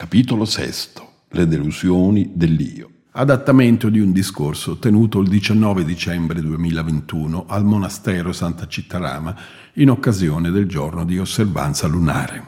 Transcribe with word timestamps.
Capitolo 0.00 0.44
VI. 0.44 1.02
Le 1.28 1.46
delusioni 1.46 2.30
dell'io. 2.32 2.88
Adattamento 3.10 3.90
di 3.90 4.00
un 4.00 4.12
discorso 4.12 4.78
tenuto 4.78 5.20
il 5.20 5.28
19 5.28 5.84
dicembre 5.84 6.40
2021 6.40 7.44
al 7.46 7.66
monastero 7.66 8.32
Santa 8.32 8.66
Cittarama 8.66 9.36
in 9.74 9.90
occasione 9.90 10.50
del 10.50 10.64
giorno 10.64 11.04
di 11.04 11.18
osservanza 11.18 11.86
lunare. 11.86 12.44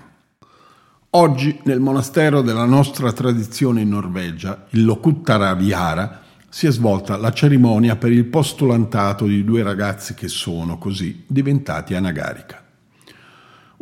Oggi 1.10 1.60
nel 1.64 1.80
monastero 1.80 2.40
della 2.40 2.64
nostra 2.64 3.12
tradizione 3.12 3.82
in 3.82 3.90
Norvegia, 3.90 4.64
il 4.70 4.86
Lokuttara 4.86 5.52
Vihara, 5.52 6.22
si 6.48 6.66
è 6.66 6.72
svolta 6.72 7.18
la 7.18 7.32
cerimonia 7.34 7.96
per 7.96 8.12
il 8.12 8.24
postulantato 8.24 9.26
di 9.26 9.44
due 9.44 9.62
ragazzi 9.62 10.14
che 10.14 10.28
sono 10.28 10.78
così 10.78 11.24
diventati 11.26 11.94
anagarika. 11.94 12.61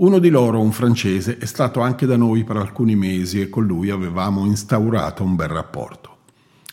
Uno 0.00 0.18
di 0.18 0.30
loro, 0.30 0.62
un 0.62 0.72
francese, 0.72 1.36
è 1.36 1.44
stato 1.44 1.80
anche 1.80 2.06
da 2.06 2.16
noi 2.16 2.42
per 2.42 2.56
alcuni 2.56 2.96
mesi 2.96 3.38
e 3.38 3.50
con 3.50 3.66
lui 3.66 3.90
avevamo 3.90 4.46
instaurato 4.46 5.22
un 5.22 5.36
bel 5.36 5.48
rapporto. 5.48 6.16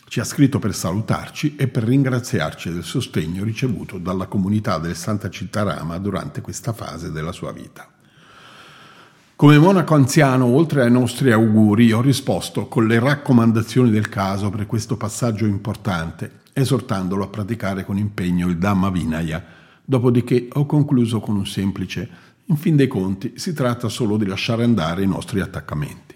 Ci 0.07 0.21
ha 0.21 0.23
scritto 0.23 0.59
per 0.59 0.73
salutarci 0.73 1.57
e 1.57 1.67
per 1.67 1.83
ringraziarci 1.83 2.71
del 2.71 2.85
sostegno 2.85 3.43
ricevuto 3.43 3.97
dalla 3.97 4.27
comunità 4.27 4.77
del 4.77 4.95
Santa 4.95 5.29
Cittarama 5.29 5.97
durante 5.97 6.39
questa 6.39 6.71
fase 6.71 7.11
della 7.11 7.33
sua 7.33 7.51
vita. 7.51 7.89
Come 9.35 9.57
monaco 9.59 9.93
anziano, 9.93 10.45
oltre 10.45 10.83
ai 10.83 10.91
nostri 10.91 11.33
auguri, 11.33 11.91
ho 11.91 11.99
risposto 11.99 12.67
con 12.67 12.87
le 12.87 12.97
raccomandazioni 12.97 13.89
del 13.89 14.07
caso 14.07 14.49
per 14.49 14.65
questo 14.65 14.95
passaggio 14.95 15.45
importante, 15.45 16.43
esortandolo 16.53 17.25
a 17.25 17.27
praticare 17.27 17.83
con 17.83 17.97
impegno 17.97 18.47
il 18.47 18.57
Dhamma 18.57 18.89
Vinaya. 18.89 19.43
Dopodiché 19.83 20.47
ho 20.53 20.65
concluso 20.65 21.19
con 21.19 21.35
un 21.35 21.45
semplice 21.45 22.26
in 22.49 22.55
fin 22.55 22.75
dei 22.75 22.87
conti 22.87 23.33
si 23.35 23.53
tratta 23.53 23.89
solo 23.89 24.17
di 24.17 24.25
lasciare 24.25 24.63
andare 24.63 25.03
i 25.03 25.07
nostri 25.07 25.41
attaccamenti. 25.41 26.15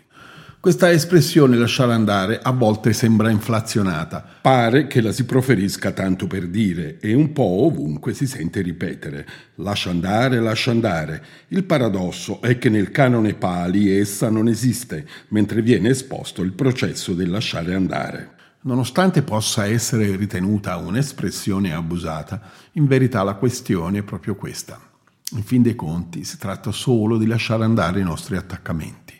Questa 0.61 0.91
espressione 0.91 1.57
lasciare 1.57 1.91
andare 1.91 2.39
a 2.39 2.51
volte 2.51 2.93
sembra 2.93 3.31
inflazionata, 3.31 4.23
pare 4.41 4.85
che 4.85 5.01
la 5.01 5.11
si 5.11 5.25
proferisca 5.25 5.91
tanto 5.91 6.27
per 6.27 6.47
dire 6.47 6.99
e 6.99 7.15
un 7.15 7.33
po' 7.33 7.65
ovunque 7.65 8.13
si 8.13 8.27
sente 8.27 8.61
ripetere 8.61 9.27
lascia 9.55 9.89
andare, 9.89 10.39
lascia 10.39 10.69
andare. 10.69 11.23
Il 11.47 11.63
paradosso 11.63 12.41
è 12.41 12.59
che 12.59 12.69
nel 12.69 12.91
canone 12.91 13.33
Pali 13.33 13.91
essa 13.91 14.29
non 14.29 14.47
esiste, 14.47 15.07
mentre 15.29 15.63
viene 15.63 15.89
esposto 15.89 16.43
il 16.43 16.53
processo 16.53 17.13
del 17.13 17.31
lasciare 17.31 17.73
andare. 17.73 18.35
Nonostante 18.61 19.23
possa 19.23 19.65
essere 19.65 20.15
ritenuta 20.15 20.77
un'espressione 20.77 21.73
abusata, 21.73 22.39
in 22.73 22.85
verità 22.85 23.23
la 23.23 23.33
questione 23.33 23.97
è 23.97 24.03
proprio 24.03 24.35
questa. 24.35 24.90
In 25.33 25.43
fin 25.43 25.61
dei 25.61 25.75
conti 25.75 26.25
si 26.25 26.37
tratta 26.37 26.71
solo 26.71 27.17
di 27.17 27.25
lasciare 27.25 27.63
andare 27.63 28.01
i 28.01 28.03
nostri 28.03 28.35
attaccamenti. 28.35 29.13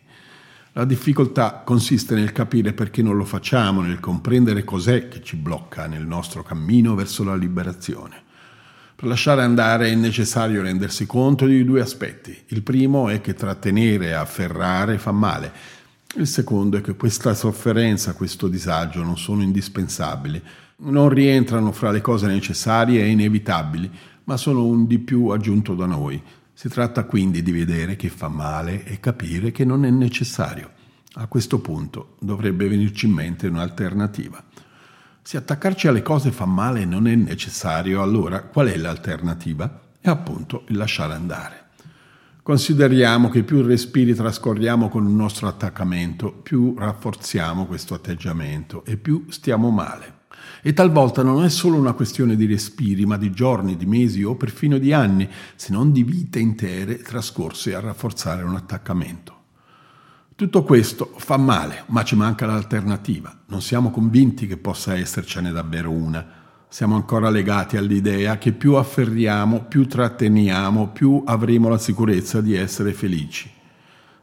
La 0.73 0.83
difficoltà 0.83 1.63
consiste 1.65 2.15
nel 2.15 2.33
capire 2.33 2.73
perché 2.73 3.01
non 3.01 3.15
lo 3.15 3.23
facciamo, 3.23 3.81
nel 3.81 4.01
comprendere 4.01 4.65
cos'è 4.65 5.07
che 5.07 5.21
ci 5.21 5.37
blocca 5.37 5.87
nel 5.87 6.05
nostro 6.05 6.43
cammino 6.43 6.95
verso 6.95 7.23
la 7.23 7.35
liberazione. 7.35 8.23
Per 8.93 9.07
lasciare 9.07 9.41
andare 9.41 9.89
è 9.89 9.95
necessario 9.95 10.61
rendersi 10.61 11.05
conto 11.05 11.45
di 11.45 11.63
due 11.63 11.79
aspetti. 11.79 12.37
Il 12.47 12.61
primo 12.61 13.07
è 13.07 13.21
che 13.21 13.33
trattenere 13.33 14.07
e 14.07 14.11
afferrare 14.11 14.97
fa 14.97 15.11
male. 15.11 15.51
Il 16.15 16.27
secondo 16.27 16.77
è 16.77 16.81
che 16.81 16.95
questa 16.95 17.33
sofferenza, 17.33 18.13
questo 18.13 18.49
disagio 18.49 19.01
non 19.01 19.17
sono 19.17 19.43
indispensabili, 19.43 20.41
non 20.83 21.09
rientrano 21.09 21.71
fra 21.71 21.91
le 21.91 22.01
cose 22.01 22.27
necessarie 22.27 23.01
e 23.01 23.09
inevitabili, 23.09 23.91
ma 24.31 24.37
sono 24.37 24.65
un 24.65 24.87
di 24.87 24.97
più 24.97 25.27
aggiunto 25.27 25.75
da 25.75 25.85
noi. 25.85 26.21
Si 26.53 26.69
tratta 26.69 27.03
quindi 27.03 27.41
di 27.41 27.51
vedere 27.51 27.97
che 27.97 28.07
fa 28.07 28.29
male 28.29 28.85
e 28.85 29.01
capire 29.01 29.51
che 29.51 29.65
non 29.65 29.83
è 29.83 29.89
necessario. 29.89 30.71
A 31.15 31.27
questo 31.27 31.59
punto 31.59 32.15
dovrebbe 32.21 32.69
venirci 32.69 33.07
in 33.07 33.11
mente 33.11 33.47
un'alternativa. 33.47 34.41
Se 35.21 35.35
attaccarci 35.35 35.87
alle 35.89 36.01
cose 36.01 36.31
fa 36.31 36.45
male 36.45 36.81
e 36.81 36.85
non 36.85 37.07
è 37.07 37.15
necessario, 37.15 38.01
allora 38.01 38.43
qual 38.43 38.67
è 38.67 38.77
l'alternativa? 38.77 39.81
È 39.99 40.07
appunto 40.07 40.63
il 40.67 40.77
lasciare 40.77 41.13
andare. 41.13 41.65
Consideriamo 42.41 43.27
che 43.27 43.43
più 43.43 43.61
respiri 43.61 44.15
trascorriamo 44.15 44.87
con 44.87 45.05
il 45.05 45.13
nostro 45.13 45.49
attaccamento, 45.49 46.31
più 46.31 46.73
rafforziamo 46.77 47.65
questo 47.65 47.95
atteggiamento 47.95 48.85
e 48.85 48.95
più 48.95 49.25
stiamo 49.27 49.71
male. 49.71 50.19
E 50.61 50.73
talvolta 50.73 51.23
non 51.23 51.43
è 51.43 51.49
solo 51.49 51.77
una 51.77 51.93
questione 51.93 52.35
di 52.35 52.45
respiri, 52.45 53.05
ma 53.05 53.17
di 53.17 53.31
giorni, 53.31 53.77
di 53.77 53.85
mesi 53.85 54.23
o 54.23 54.35
perfino 54.35 54.77
di 54.77 54.93
anni, 54.93 55.27
se 55.55 55.71
non 55.71 55.91
di 55.91 56.03
vite 56.03 56.39
intere 56.39 56.99
trascorse 56.99 57.73
a 57.75 57.79
rafforzare 57.79 58.43
un 58.43 58.55
attaccamento. 58.55 59.39
Tutto 60.35 60.63
questo 60.63 61.13
fa 61.17 61.37
male, 61.37 61.83
ma 61.87 62.03
ci 62.03 62.15
manca 62.15 62.45
l'alternativa. 62.45 63.41
Non 63.47 63.61
siamo 63.61 63.91
convinti 63.91 64.47
che 64.47 64.57
possa 64.57 64.97
essercene 64.97 65.51
davvero 65.51 65.91
una. 65.91 66.25
Siamo 66.67 66.95
ancora 66.95 67.29
legati 67.29 67.77
all'idea 67.77 68.37
che 68.37 68.51
più 68.51 68.73
afferriamo, 68.73 69.65
più 69.65 69.85
tratteniamo, 69.85 70.87
più 70.89 71.21
avremo 71.25 71.69
la 71.69 71.77
sicurezza 71.77 72.41
di 72.41 72.55
essere 72.55 72.93
felici. 72.93 73.59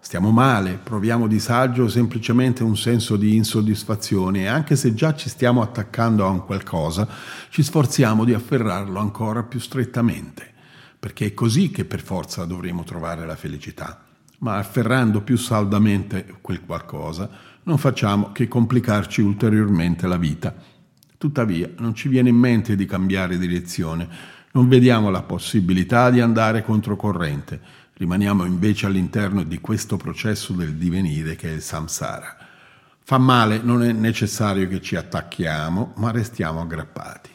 Stiamo 0.01 0.31
male, 0.31 0.79
proviamo 0.83 1.27
disagio 1.27 1.83
o 1.83 1.89
semplicemente 1.89 2.63
un 2.63 2.77
senso 2.77 3.17
di 3.17 3.35
insoddisfazione 3.35 4.43
e 4.43 4.47
anche 4.47 4.77
se 4.77 4.95
già 4.95 5.15
ci 5.15 5.29
stiamo 5.29 5.61
attaccando 5.61 6.25
a 6.25 6.31
un 6.31 6.47
qualcosa, 6.47 7.07
ci 7.51 7.63
sforziamo 7.63 8.25
di 8.25 8.33
afferrarlo 8.33 9.01
ancora 9.01 9.43
più 9.43 9.59
strettamente, 9.59 10.51
perché 10.99 11.27
è 11.27 11.35
così 11.35 11.71
che 11.71 11.85
per 11.85 12.01
forza 12.01 12.45
dovremo 12.45 12.85
trovare 12.85 13.27
la 13.27 13.37
felicità. 13.37 14.05
Ma 14.39 14.57
afferrando 14.57 15.21
più 15.21 15.37
saldamente 15.37 16.39
quel 16.41 16.65
qualcosa, 16.65 17.29
non 17.65 17.77
facciamo 17.77 18.31
che 18.31 18.49
complicarci 18.49 19.21
ulteriormente 19.21 20.07
la 20.07 20.17
vita. 20.17 20.55
Tuttavia 21.19 21.69
non 21.79 21.95
ci 21.95 22.09
viene 22.09 22.29
in 22.29 22.37
mente 22.37 22.77
di 22.77 22.87
cambiare 22.87 23.37
direzione, 23.37 24.09
non 24.53 24.69
vediamo 24.69 25.11
la 25.11 25.23
possibilità 25.23 26.09
di 26.09 26.21
andare 26.21 26.63
controcorrente 26.63 27.61
Rimaniamo 27.99 28.45
invece 28.45 28.87
all'interno 28.87 29.43
di 29.43 29.59
questo 29.59 29.97
processo 29.97 30.53
del 30.53 30.75
divenire 30.75 31.35
che 31.35 31.49
è 31.49 31.53
il 31.53 31.63
samsara. 31.63 32.37
Fa 33.03 33.19
male, 33.19 33.61
non 33.61 33.83
è 33.83 33.91
necessario 33.91 34.69
che 34.69 34.81
ci 34.81 34.95
attacchiamo, 34.95 35.95
ma 35.97 36.13
restiamo 36.13 36.61
aggrappati. 36.61 37.29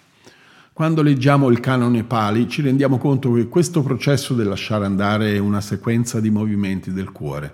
Quando 0.71 1.01
leggiamo 1.01 1.49
il 1.49 1.59
canone 1.59 2.05
Pali 2.05 2.47
ci 2.47 2.61
rendiamo 2.61 2.97
conto 2.97 3.33
che 3.33 3.49
questo 3.49 3.83
processo 3.83 4.33
del 4.33 4.47
lasciare 4.47 4.85
andare 4.85 5.33
è 5.33 5.37
una 5.37 5.59
sequenza 5.59 6.21
di 6.21 6.29
movimenti 6.29 6.93
del 6.93 7.11
cuore. 7.11 7.53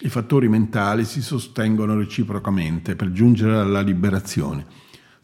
I 0.00 0.08
fattori 0.08 0.48
mentali 0.48 1.04
si 1.04 1.22
sostengono 1.22 1.96
reciprocamente 1.96 2.96
per 2.96 3.12
giungere 3.12 3.56
alla 3.56 3.82
liberazione 3.82 4.66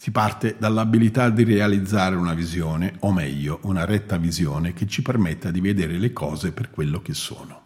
si 0.01 0.13
parte 0.13 0.55
dall'abilità 0.57 1.29
di 1.29 1.43
realizzare 1.43 2.15
una 2.15 2.33
visione, 2.33 2.95
o 3.01 3.13
meglio, 3.13 3.59
una 3.63 3.85
retta 3.85 4.17
visione 4.17 4.73
che 4.73 4.87
ci 4.87 5.03
permetta 5.03 5.51
di 5.51 5.61
vedere 5.61 5.99
le 5.99 6.13
cose 6.13 6.53
per 6.53 6.71
quello 6.71 7.03
che 7.03 7.15
sono. 7.15 7.65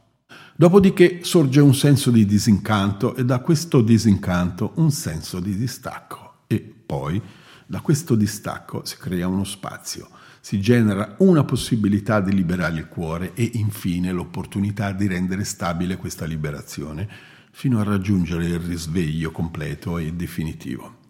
Dopodiché 0.56 1.24
sorge 1.24 1.60
un 1.60 1.74
senso 1.74 2.10
di 2.10 2.24
disincanto 2.24 3.14
e 3.16 3.26
da 3.26 3.40
questo 3.40 3.82
disincanto 3.82 4.72
un 4.76 4.90
senso 4.90 5.40
di 5.40 5.54
distacco 5.54 6.44
e 6.46 6.60
poi 6.60 7.20
da 7.66 7.80
questo 7.80 8.14
distacco 8.14 8.82
si 8.86 8.96
crea 8.96 9.28
uno 9.28 9.44
spazio, 9.44 10.08
si 10.40 10.58
genera 10.58 11.16
una 11.18 11.44
possibilità 11.44 12.20
di 12.20 12.32
liberare 12.32 12.78
il 12.78 12.88
cuore 12.88 13.32
e 13.34 13.50
infine 13.54 14.10
l'opportunità 14.10 14.92
di 14.92 15.06
rendere 15.06 15.44
stabile 15.44 15.98
questa 15.98 16.24
liberazione 16.24 17.06
fino 17.50 17.78
a 17.78 17.84
raggiungere 17.84 18.46
il 18.46 18.58
risveglio 18.58 19.30
completo 19.30 19.98
e 19.98 20.14
definitivo. 20.14 21.00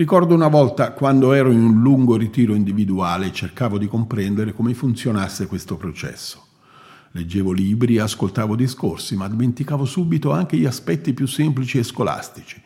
Ricordo 0.00 0.34
una 0.34 0.48
volta 0.48 0.92
quando 0.92 1.34
ero 1.34 1.50
in 1.50 1.62
un 1.62 1.82
lungo 1.82 2.16
ritiro 2.16 2.54
individuale 2.54 3.34
cercavo 3.34 3.76
di 3.76 3.86
comprendere 3.86 4.54
come 4.54 4.72
funzionasse 4.72 5.46
questo 5.46 5.76
processo. 5.76 6.42
Leggevo 7.10 7.52
libri 7.52 7.98
ascoltavo 7.98 8.56
discorsi, 8.56 9.14
ma 9.14 9.28
dimenticavo 9.28 9.84
subito 9.84 10.32
anche 10.32 10.56
gli 10.56 10.64
aspetti 10.64 11.12
più 11.12 11.26
semplici 11.26 11.76
e 11.76 11.82
scolastici. 11.82 12.58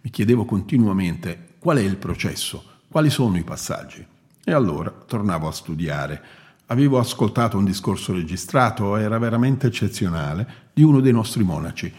Mi 0.00 0.10
chiedevo 0.10 0.44
continuamente 0.44 1.50
qual 1.60 1.76
è 1.76 1.82
il 1.82 1.96
processo, 1.96 2.64
quali 2.88 3.08
sono 3.08 3.38
i 3.38 3.44
passaggi. 3.44 4.04
E 4.42 4.52
allora 4.52 4.90
tornavo 4.90 5.46
a 5.46 5.52
studiare. 5.52 6.20
Avevo 6.66 6.98
ascoltato 6.98 7.56
un 7.56 7.66
discorso 7.66 8.12
registrato, 8.12 8.96
era 8.96 9.16
veramente 9.18 9.68
eccezionale, 9.68 10.70
di 10.74 10.82
uno 10.82 10.98
dei 10.98 11.12
nostri 11.12 11.44
monaci 11.44 11.92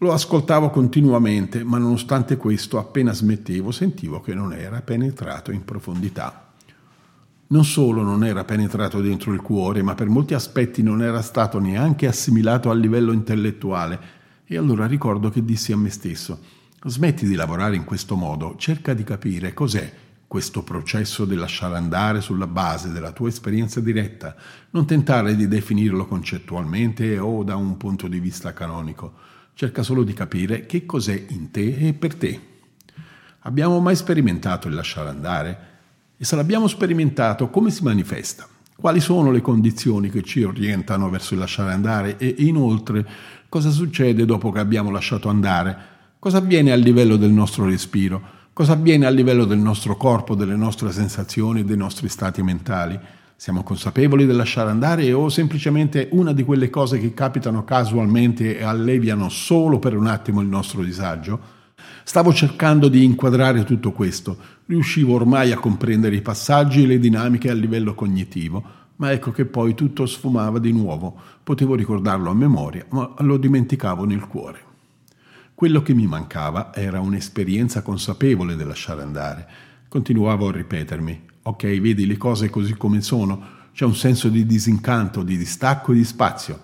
lo 0.00 0.12
ascoltavo 0.12 0.70
continuamente, 0.70 1.64
ma 1.64 1.78
nonostante 1.78 2.36
questo, 2.36 2.78
appena 2.78 3.12
smettevo, 3.12 3.72
sentivo 3.72 4.20
che 4.20 4.32
non 4.32 4.52
era 4.52 4.80
penetrato 4.80 5.50
in 5.50 5.64
profondità. 5.64 6.52
Non 7.48 7.64
solo 7.64 8.02
non 8.02 8.24
era 8.24 8.44
penetrato 8.44 9.00
dentro 9.00 9.32
il 9.32 9.40
cuore, 9.40 9.82
ma 9.82 9.94
per 9.94 10.08
molti 10.08 10.34
aspetti 10.34 10.82
non 10.82 11.02
era 11.02 11.20
stato 11.20 11.58
neanche 11.58 12.06
assimilato 12.06 12.70
a 12.70 12.74
livello 12.74 13.10
intellettuale. 13.10 14.16
E 14.44 14.56
allora 14.56 14.86
ricordo 14.86 15.30
che 15.30 15.44
dissi 15.44 15.72
a 15.72 15.76
me 15.76 15.90
stesso, 15.90 16.38
smetti 16.84 17.26
di 17.26 17.34
lavorare 17.34 17.74
in 17.74 17.84
questo 17.84 18.14
modo, 18.14 18.54
cerca 18.56 18.94
di 18.94 19.02
capire 19.02 19.52
cos'è 19.52 19.92
questo 20.28 20.62
processo 20.62 21.24
di 21.24 21.34
lasciare 21.34 21.76
andare 21.76 22.20
sulla 22.20 22.46
base 22.46 22.92
della 22.92 23.12
tua 23.12 23.28
esperienza 23.28 23.80
diretta, 23.80 24.36
non 24.70 24.86
tentare 24.86 25.34
di 25.34 25.48
definirlo 25.48 26.06
concettualmente 26.06 27.18
o 27.18 27.42
da 27.42 27.56
un 27.56 27.76
punto 27.76 28.06
di 28.06 28.20
vista 28.20 28.52
canonico 28.52 29.36
cerca 29.58 29.82
solo 29.82 30.04
di 30.04 30.12
capire 30.12 30.66
che 30.66 30.86
cos'è 30.86 31.20
in 31.30 31.50
te 31.50 31.88
e 31.88 31.92
per 31.92 32.14
te. 32.14 32.40
Abbiamo 33.40 33.80
mai 33.80 33.96
sperimentato 33.96 34.68
il 34.68 34.74
lasciare 34.74 35.08
andare? 35.08 35.58
E 36.16 36.24
se 36.24 36.36
l'abbiamo 36.36 36.68
sperimentato, 36.68 37.50
come 37.50 37.72
si 37.72 37.82
manifesta? 37.82 38.46
Quali 38.76 39.00
sono 39.00 39.32
le 39.32 39.40
condizioni 39.40 40.10
che 40.10 40.22
ci 40.22 40.44
orientano 40.44 41.10
verso 41.10 41.34
il 41.34 41.40
lasciare 41.40 41.72
andare? 41.72 42.18
E 42.18 42.36
inoltre, 42.38 43.04
cosa 43.48 43.70
succede 43.70 44.24
dopo 44.24 44.52
che 44.52 44.60
abbiamo 44.60 44.92
lasciato 44.92 45.28
andare? 45.28 45.76
Cosa 46.20 46.38
avviene 46.38 46.70
a 46.70 46.76
livello 46.76 47.16
del 47.16 47.32
nostro 47.32 47.64
respiro? 47.64 48.22
Cosa 48.52 48.74
avviene 48.74 49.06
a 49.06 49.10
livello 49.10 49.44
del 49.44 49.58
nostro 49.58 49.96
corpo, 49.96 50.36
delle 50.36 50.54
nostre 50.54 50.92
sensazioni, 50.92 51.64
dei 51.64 51.76
nostri 51.76 52.08
stati 52.08 52.44
mentali? 52.44 52.96
Siamo 53.40 53.62
consapevoli 53.62 54.26
del 54.26 54.34
lasciare 54.34 54.68
andare 54.68 55.12
o 55.12 55.28
semplicemente 55.28 56.08
una 56.10 56.32
di 56.32 56.42
quelle 56.42 56.70
cose 56.70 56.98
che 56.98 57.14
capitano 57.14 57.62
casualmente 57.62 58.58
e 58.58 58.64
alleviano 58.64 59.28
solo 59.28 59.78
per 59.78 59.96
un 59.96 60.08
attimo 60.08 60.40
il 60.40 60.48
nostro 60.48 60.82
disagio? 60.82 61.38
Stavo 62.02 62.32
cercando 62.32 62.88
di 62.88 63.04
inquadrare 63.04 63.62
tutto 63.62 63.92
questo, 63.92 64.36
riuscivo 64.66 65.14
ormai 65.14 65.52
a 65.52 65.58
comprendere 65.60 66.16
i 66.16 66.20
passaggi 66.20 66.82
e 66.82 66.86
le 66.88 66.98
dinamiche 66.98 67.48
a 67.48 67.54
livello 67.54 67.94
cognitivo, 67.94 68.64
ma 68.96 69.12
ecco 69.12 69.30
che 69.30 69.44
poi 69.44 69.74
tutto 69.74 70.04
sfumava 70.04 70.58
di 70.58 70.72
nuovo, 70.72 71.14
potevo 71.44 71.76
ricordarlo 71.76 72.30
a 72.30 72.34
memoria, 72.34 72.86
ma 72.88 73.14
lo 73.18 73.36
dimenticavo 73.36 74.04
nel 74.04 74.26
cuore. 74.26 74.58
Quello 75.54 75.80
che 75.80 75.94
mi 75.94 76.08
mancava 76.08 76.74
era 76.74 76.98
un'esperienza 76.98 77.82
consapevole 77.82 78.56
del 78.56 78.66
lasciare 78.66 79.02
andare. 79.02 79.48
Continuavo 79.86 80.48
a 80.48 80.52
ripetermi, 80.52 81.22
ok, 81.48 81.80
vedi 81.80 82.06
le 82.06 82.16
cose 82.16 82.50
così 82.50 82.74
come 82.74 83.00
sono, 83.00 83.56
c'è 83.72 83.84
un 83.84 83.94
senso 83.94 84.28
di 84.28 84.44
disincanto, 84.44 85.22
di 85.22 85.36
distacco 85.36 85.92
e 85.92 85.96
di 85.96 86.04
spazio. 86.04 86.60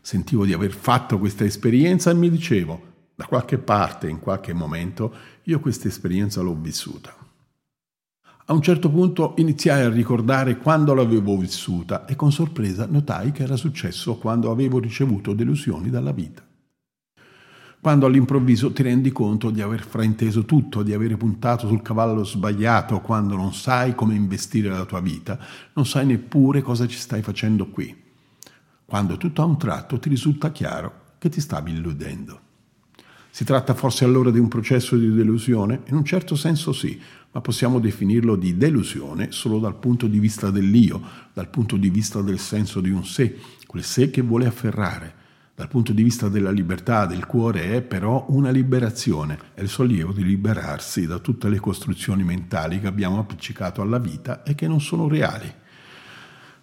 Sentivo 0.00 0.44
di 0.44 0.52
aver 0.52 0.72
fatto 0.72 1.18
questa 1.18 1.44
esperienza 1.44 2.10
e 2.10 2.14
mi 2.14 2.30
dicevo, 2.30 2.94
da 3.14 3.24
qualche 3.24 3.58
parte, 3.58 4.08
in 4.08 4.18
qualche 4.18 4.52
momento, 4.52 5.12
io 5.44 5.58
questa 5.58 5.88
esperienza 5.88 6.42
l'ho 6.42 6.54
vissuta. 6.54 7.14
A 8.48 8.52
un 8.52 8.62
certo 8.62 8.90
punto 8.90 9.34
iniziai 9.38 9.82
a 9.82 9.88
ricordare 9.88 10.58
quando 10.58 10.94
l'avevo 10.94 11.36
vissuta 11.36 12.04
e 12.04 12.14
con 12.14 12.30
sorpresa 12.30 12.86
notai 12.88 13.32
che 13.32 13.42
era 13.42 13.56
successo 13.56 14.18
quando 14.18 14.50
avevo 14.50 14.78
ricevuto 14.78 15.32
delusioni 15.32 15.90
dalla 15.90 16.12
vita 16.12 16.45
quando 17.86 18.06
all'improvviso 18.06 18.72
ti 18.72 18.82
rendi 18.82 19.12
conto 19.12 19.50
di 19.50 19.60
aver 19.60 19.86
frainteso 19.86 20.44
tutto, 20.44 20.82
di 20.82 20.92
avere 20.92 21.16
puntato 21.16 21.68
sul 21.68 21.82
cavallo 21.82 22.24
sbagliato, 22.24 22.98
quando 22.98 23.36
non 23.36 23.54
sai 23.54 23.94
come 23.94 24.16
investire 24.16 24.68
la 24.70 24.84
tua 24.84 24.98
vita, 24.98 25.38
non 25.74 25.86
sai 25.86 26.04
neppure 26.04 26.62
cosa 26.62 26.88
ci 26.88 26.98
stai 26.98 27.22
facendo 27.22 27.68
qui, 27.68 27.94
quando 28.84 29.16
tutto 29.16 29.40
a 29.40 29.44
un 29.44 29.56
tratto 29.56 30.00
ti 30.00 30.08
risulta 30.08 30.50
chiaro 30.50 31.14
che 31.18 31.28
ti 31.28 31.40
stavi 31.40 31.74
illudendo. 31.74 32.40
Si 33.30 33.44
tratta 33.44 33.72
forse 33.72 34.04
allora 34.04 34.32
di 34.32 34.40
un 34.40 34.48
processo 34.48 34.96
di 34.96 35.14
delusione? 35.14 35.82
In 35.86 35.94
un 35.94 36.04
certo 36.04 36.34
senso 36.34 36.72
sì, 36.72 37.00
ma 37.30 37.40
possiamo 37.40 37.78
definirlo 37.78 38.34
di 38.34 38.56
delusione 38.56 39.30
solo 39.30 39.60
dal 39.60 39.76
punto 39.76 40.08
di 40.08 40.18
vista 40.18 40.50
dell'io, 40.50 41.00
dal 41.32 41.48
punto 41.50 41.76
di 41.76 41.88
vista 41.88 42.20
del 42.20 42.40
senso 42.40 42.80
di 42.80 42.90
un 42.90 43.06
sé, 43.06 43.38
quel 43.64 43.84
sé 43.84 44.10
che 44.10 44.22
vuole 44.22 44.46
afferrare 44.46 45.22
dal 45.56 45.68
punto 45.68 45.94
di 45.94 46.02
vista 46.02 46.28
della 46.28 46.50
libertà 46.50 47.06
del 47.06 47.24
cuore 47.24 47.72
è 47.72 47.80
però 47.80 48.26
una 48.28 48.50
liberazione, 48.50 49.38
è 49.54 49.62
il 49.62 49.70
sollievo 49.70 50.12
di 50.12 50.22
liberarsi 50.22 51.06
da 51.06 51.18
tutte 51.18 51.48
le 51.48 51.58
costruzioni 51.58 52.22
mentali 52.22 52.78
che 52.78 52.86
abbiamo 52.86 53.18
appiccicato 53.18 53.80
alla 53.80 53.98
vita 53.98 54.42
e 54.42 54.54
che 54.54 54.68
non 54.68 54.82
sono 54.82 55.08
reali. 55.08 55.50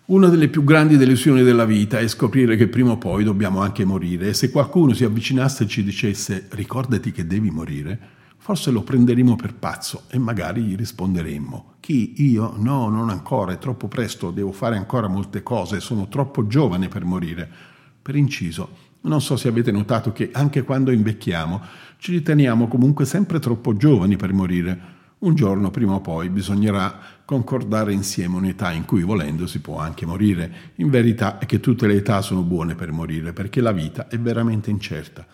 Una 0.06 0.28
delle 0.28 0.48
più 0.48 0.64
grandi 0.64 0.96
delusioni 0.96 1.42
della 1.42 1.66
vita 1.66 1.98
è 1.98 2.08
scoprire 2.08 2.56
che 2.56 2.68
prima 2.68 2.92
o 2.92 2.98
poi 3.00 3.24
dobbiamo 3.24 3.62
anche 3.62 3.84
morire 3.84 4.28
e 4.28 4.34
se 4.36 4.52
qualcuno 4.52 4.94
si 4.94 5.04
avvicinasse 5.04 5.64
e 5.64 5.68
ci 5.68 5.84
dicesse 5.84 6.46
ricordati 6.52 7.12
che 7.12 7.26
devi 7.26 7.50
morire, 7.50 8.00
forse 8.38 8.70
lo 8.70 8.84
prenderemo 8.84 9.36
per 9.36 9.56
pazzo 9.56 10.04
e 10.10 10.20
magari 10.20 10.62
gli 10.62 10.76
risponderemmo 10.76 11.74
chi 11.84 12.14
io? 12.30 12.54
No, 12.56 12.88
non 12.88 13.10
ancora, 13.10 13.52
è 13.52 13.58
troppo 13.58 13.90
presto, 13.90 14.32
devo 14.32 14.54
fare 14.54 14.78
ancora 14.78 15.10
molte 15.10 15.44
cose, 15.44 15.82
sono 15.82 16.08
troppo 16.08 16.48
giovane 16.48 16.88
per 16.88 17.04
morire. 17.04 17.72
Per 18.02 18.16
inciso, 18.16 18.70
non 19.04 19.22
so 19.22 19.36
se 19.36 19.48
avete 19.48 19.72
notato 19.72 20.12
che 20.12 20.30
anche 20.32 20.64
quando 20.64 20.92
invecchiamo 20.92 21.62
ci 21.98 22.12
riteniamo 22.12 22.68
comunque 22.68 23.06
sempre 23.06 23.40
troppo 23.40 23.76
giovani 23.76 24.16
per 24.16 24.34
morire. 24.34 24.92
Un 25.20 25.36
giorno, 25.36 25.72
prima 25.72 25.94
o 25.94 26.02
poi, 26.02 26.30
bisognerà 26.30 27.00
concordare 27.24 27.94
insieme 27.94 28.36
un'età 28.36 28.74
in 28.74 28.84
cui 28.84 29.04
volendo 29.04 29.48
si 29.48 29.62
può 29.62 29.80
anche 29.80 30.06
morire. 30.06 30.74
In 30.76 30.90
verità 30.90 31.38
è 31.38 31.46
che 31.46 31.62
tutte 31.62 31.88
le 31.88 31.96
età 31.96 32.22
sono 32.22 32.42
buone 32.42 32.76
per 32.76 32.92
morire, 32.92 33.32
perché 33.32 33.62
la 33.62 33.72
vita 33.72 34.10
è 34.10 34.20
veramente 34.20 34.70
incerta. 34.70 35.26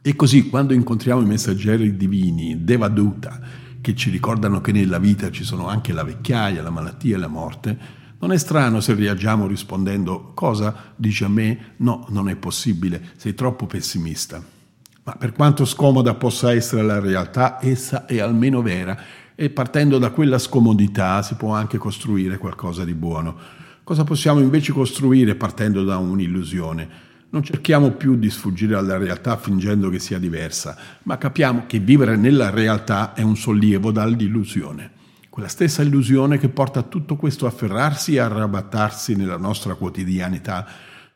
E 0.00 0.16
così, 0.16 0.48
quando 0.48 0.72
incontriamo 0.72 1.20
i 1.20 1.26
messaggeri 1.26 1.98
divini, 1.98 2.64
Devaduta, 2.64 3.40
che 3.82 3.94
ci 3.94 4.08
ricordano 4.08 4.62
che 4.62 4.72
nella 4.72 4.98
vita 4.98 5.30
ci 5.30 5.44
sono 5.44 5.68
anche 5.68 5.92
la 5.92 6.02
vecchiaia, 6.02 6.62
la 6.62 6.70
malattia 6.70 7.16
e 7.16 7.18
la 7.18 7.28
morte, 7.28 7.78
non 8.18 8.32
è 8.32 8.38
strano 8.38 8.80
se 8.80 8.94
reagiamo 8.94 9.46
rispondendo 9.46 10.32
cosa 10.32 10.94
dici 10.96 11.22
a 11.22 11.28
me? 11.28 11.74
No, 11.76 12.06
non 12.08 12.30
è 12.30 12.36
possibile, 12.36 13.10
sei 13.16 13.34
troppo 13.34 13.66
pessimista. 13.66 14.42
Ma 15.02 15.12
per 15.16 15.32
quanto 15.32 15.66
scomoda 15.66 16.14
possa 16.14 16.52
essere 16.52 16.82
la 16.82 16.98
realtà, 16.98 17.58
essa 17.60 18.06
è 18.06 18.18
almeno 18.18 18.62
vera 18.62 18.98
e 19.34 19.50
partendo 19.50 19.98
da 19.98 20.10
quella 20.10 20.38
scomodità 20.38 21.20
si 21.20 21.34
può 21.34 21.52
anche 21.52 21.76
costruire 21.76 22.38
qualcosa 22.38 22.84
di 22.84 22.94
buono. 22.94 23.36
Cosa 23.84 24.02
possiamo 24.02 24.40
invece 24.40 24.72
costruire 24.72 25.34
partendo 25.34 25.84
da 25.84 25.98
un'illusione? 25.98 26.88
Non 27.28 27.42
cerchiamo 27.42 27.90
più 27.90 28.16
di 28.16 28.30
sfuggire 28.30 28.76
alla 28.76 28.96
realtà 28.96 29.36
fingendo 29.36 29.90
che 29.90 29.98
sia 29.98 30.18
diversa, 30.18 30.74
ma 31.02 31.18
capiamo 31.18 31.64
che 31.66 31.80
vivere 31.80 32.16
nella 32.16 32.48
realtà 32.48 33.12
è 33.12 33.20
un 33.20 33.36
sollievo 33.36 33.90
dall'illusione 33.90 34.95
quella 35.36 35.50
stessa 35.50 35.82
illusione 35.82 36.38
che 36.38 36.48
porta 36.48 36.80
tutto 36.80 37.16
questo 37.16 37.44
a 37.44 37.48
afferrarsi 37.48 38.14
e 38.14 38.20
arrabattarsi 38.20 39.16
nella 39.16 39.36
nostra 39.36 39.74
quotidianità 39.74 40.66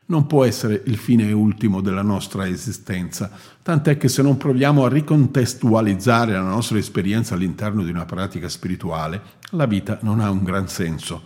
non 0.05 0.27
può 0.27 0.45
essere 0.45 0.83
il 0.85 0.97
fine 0.97 1.31
ultimo 1.31 1.81
della 1.81 2.03
nostra 2.03 2.47
esistenza, 2.47 3.31
tant'è 3.63 3.97
che 3.97 4.07
se 4.09 4.21
non 4.21 4.37
proviamo 4.37 4.85
a 4.85 4.89
ricontestualizzare 4.89 6.33
la 6.33 6.43
nostra 6.43 6.77
esperienza 6.77 7.33
all'interno 7.33 7.83
di 7.83 7.89
una 7.89 8.05
pratica 8.05 8.47
spirituale, 8.47 9.21
la 9.53 9.65
vita 9.65 9.97
non 10.03 10.19
ha 10.19 10.29
un 10.29 10.43
gran 10.43 10.67
senso. 10.67 11.23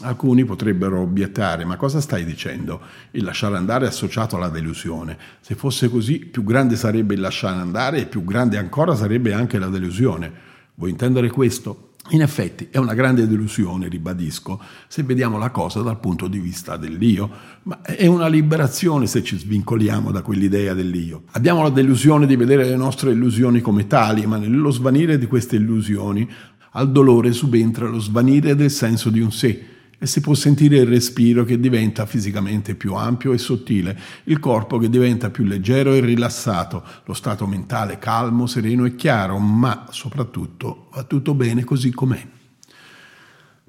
Alcuni 0.00 0.46
potrebbero 0.46 1.00
obiettare, 1.00 1.66
ma 1.66 1.76
cosa 1.76 2.00
stai 2.00 2.24
dicendo? 2.24 2.80
Il 3.10 3.24
lasciare 3.24 3.58
andare 3.58 3.84
è 3.84 3.88
associato 3.88 4.36
alla 4.36 4.48
delusione. 4.48 5.18
Se 5.42 5.54
fosse 5.54 5.90
così, 5.90 6.20
più 6.20 6.42
grande 6.42 6.76
sarebbe 6.76 7.12
il 7.12 7.20
lasciare 7.20 7.60
andare 7.60 7.98
e 7.98 8.06
più 8.06 8.24
grande 8.24 8.56
ancora 8.56 8.94
sarebbe 8.96 9.34
anche 9.34 9.58
la 9.58 9.68
delusione. 9.68 10.32
Vuoi 10.76 10.88
intendere 10.88 11.28
questo? 11.28 11.90
In 12.10 12.20
effetti 12.20 12.68
è 12.70 12.76
una 12.76 12.92
grande 12.92 13.26
delusione, 13.26 13.88
ribadisco, 13.88 14.60
se 14.88 15.02
vediamo 15.04 15.38
la 15.38 15.50
cosa 15.50 15.80
dal 15.80 15.98
punto 15.98 16.28
di 16.28 16.38
vista 16.38 16.76
dell'io, 16.76 17.30
ma 17.62 17.80
è 17.80 18.06
una 18.06 18.26
liberazione 18.26 19.06
se 19.06 19.22
ci 19.22 19.38
svincoliamo 19.38 20.10
da 20.10 20.20
quell'idea 20.20 20.74
dell'io. 20.74 21.22
Abbiamo 21.30 21.62
la 21.62 21.70
delusione 21.70 22.26
di 22.26 22.36
vedere 22.36 22.68
le 22.68 22.76
nostre 22.76 23.12
illusioni 23.12 23.62
come 23.62 23.86
tali, 23.86 24.26
ma 24.26 24.36
nello 24.36 24.70
svanire 24.70 25.16
di 25.16 25.26
queste 25.26 25.56
illusioni 25.56 26.28
al 26.72 26.92
dolore 26.92 27.32
subentra 27.32 27.88
lo 27.88 28.00
svanire 28.00 28.54
del 28.54 28.70
senso 28.70 29.08
di 29.08 29.20
un 29.20 29.32
sé, 29.32 29.73
e 29.98 30.06
si 30.06 30.20
può 30.20 30.34
sentire 30.34 30.78
il 30.78 30.86
respiro 30.86 31.44
che 31.44 31.58
diventa 31.58 32.06
fisicamente 32.06 32.74
più 32.74 32.94
ampio 32.94 33.32
e 33.32 33.38
sottile, 33.38 33.98
il 34.24 34.38
corpo 34.38 34.78
che 34.78 34.88
diventa 34.88 35.30
più 35.30 35.44
leggero 35.44 35.92
e 35.92 36.00
rilassato, 36.00 36.82
lo 37.04 37.14
stato 37.14 37.46
mentale 37.46 37.98
calmo, 37.98 38.46
sereno 38.46 38.84
e 38.84 38.94
chiaro, 38.96 39.38
ma 39.38 39.86
soprattutto 39.90 40.88
va 40.92 41.02
tutto 41.04 41.34
bene 41.34 41.64
così 41.64 41.90
com'è. 41.90 42.26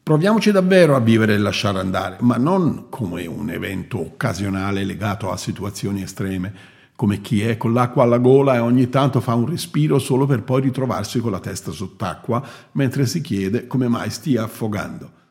Proviamoci 0.05 0.51
davvero 0.51 0.95
a 0.95 0.99
vivere 0.99 1.33
e 1.33 1.39
lasciare 1.39 1.79
andare, 1.79 2.17
ma 2.19 2.37
non 2.37 2.89
come 2.89 3.25
un 3.25 3.49
evento 3.49 3.99
occasionale 3.99 4.83
legato 4.83 5.31
a 5.31 5.37
situazioni 5.37 6.03
estreme, 6.03 6.53
come 6.95 7.21
chi 7.21 7.41
è 7.41 7.57
con 7.57 7.73
l'acqua 7.73 8.03
alla 8.03 8.19
gola 8.19 8.55
e 8.55 8.59
ogni 8.59 8.87
tanto 8.89 9.19
fa 9.19 9.33
un 9.33 9.49
respiro 9.49 9.99
solo 9.99 10.25
per 10.25 10.43
poi 10.43 10.61
ritrovarsi 10.61 11.19
con 11.19 11.31
la 11.31 11.39
testa 11.39 11.71
sott'acqua 11.71 12.45
mentre 12.73 13.05
si 13.05 13.19
chiede 13.21 13.67
come 13.67 13.87
mai 13.87 14.09
stia 14.09 14.43
affogando. 14.43 15.23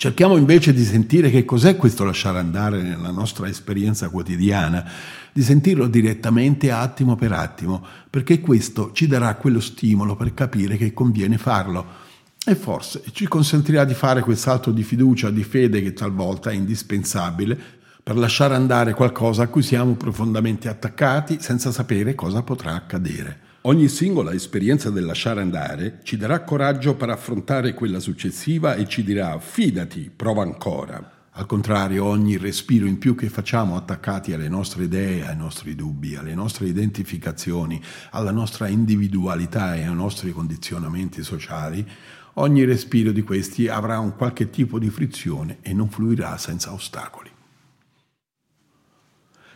Cerchiamo 0.00 0.38
invece 0.38 0.72
di 0.72 0.82
sentire 0.82 1.28
che 1.28 1.44
cos'è 1.44 1.76
questo 1.76 2.04
lasciare 2.04 2.38
andare 2.38 2.80
nella 2.80 3.10
nostra 3.10 3.46
esperienza 3.48 4.08
quotidiana, 4.08 4.90
di 5.30 5.42
sentirlo 5.42 5.88
direttamente 5.88 6.70
attimo 6.70 7.16
per 7.16 7.32
attimo, 7.32 7.84
perché 8.08 8.40
questo 8.40 8.92
ci 8.94 9.06
darà 9.06 9.34
quello 9.34 9.60
stimolo 9.60 10.16
per 10.16 10.32
capire 10.32 10.78
che 10.78 10.94
conviene 10.94 11.36
farlo 11.36 11.84
e 12.46 12.54
forse 12.54 13.02
ci 13.12 13.28
consentirà 13.28 13.84
di 13.84 13.92
fare 13.92 14.22
quel 14.22 14.38
salto 14.38 14.70
di 14.70 14.84
fiducia, 14.84 15.28
di 15.28 15.44
fede 15.44 15.82
che 15.82 15.92
talvolta 15.92 16.48
è 16.48 16.54
indispensabile 16.54 17.58
per 18.02 18.16
lasciare 18.16 18.54
andare 18.54 18.94
qualcosa 18.94 19.42
a 19.42 19.48
cui 19.48 19.60
siamo 19.60 19.96
profondamente 19.96 20.70
attaccati 20.70 21.42
senza 21.42 21.70
sapere 21.72 22.14
cosa 22.14 22.42
potrà 22.42 22.72
accadere. 22.72 23.49
Ogni 23.64 23.88
singola 23.88 24.32
esperienza 24.32 24.88
del 24.88 25.04
lasciare 25.04 25.42
andare 25.42 26.00
ci 26.02 26.16
darà 26.16 26.44
coraggio 26.44 26.94
per 26.94 27.10
affrontare 27.10 27.74
quella 27.74 28.00
successiva 28.00 28.74
e 28.74 28.88
ci 28.88 29.04
dirà 29.04 29.38
fidati, 29.38 30.10
prova 30.14 30.40
ancora. 30.40 31.26
Al 31.32 31.44
contrario, 31.44 32.06
ogni 32.06 32.38
respiro 32.38 32.86
in 32.86 32.96
più 32.96 33.14
che 33.14 33.28
facciamo 33.28 33.76
attaccati 33.76 34.32
alle 34.32 34.48
nostre 34.48 34.84
idee, 34.84 35.28
ai 35.28 35.36
nostri 35.36 35.74
dubbi, 35.74 36.16
alle 36.16 36.34
nostre 36.34 36.68
identificazioni, 36.68 37.78
alla 38.12 38.30
nostra 38.30 38.66
individualità 38.66 39.76
e 39.76 39.84
ai 39.84 39.94
nostri 39.94 40.32
condizionamenti 40.32 41.22
sociali, 41.22 41.86
ogni 42.34 42.64
respiro 42.64 43.12
di 43.12 43.20
questi 43.20 43.68
avrà 43.68 43.98
un 43.98 44.16
qualche 44.16 44.48
tipo 44.48 44.78
di 44.78 44.88
frizione 44.88 45.58
e 45.60 45.74
non 45.74 45.90
fluirà 45.90 46.38
senza 46.38 46.72
ostacoli. 46.72 47.29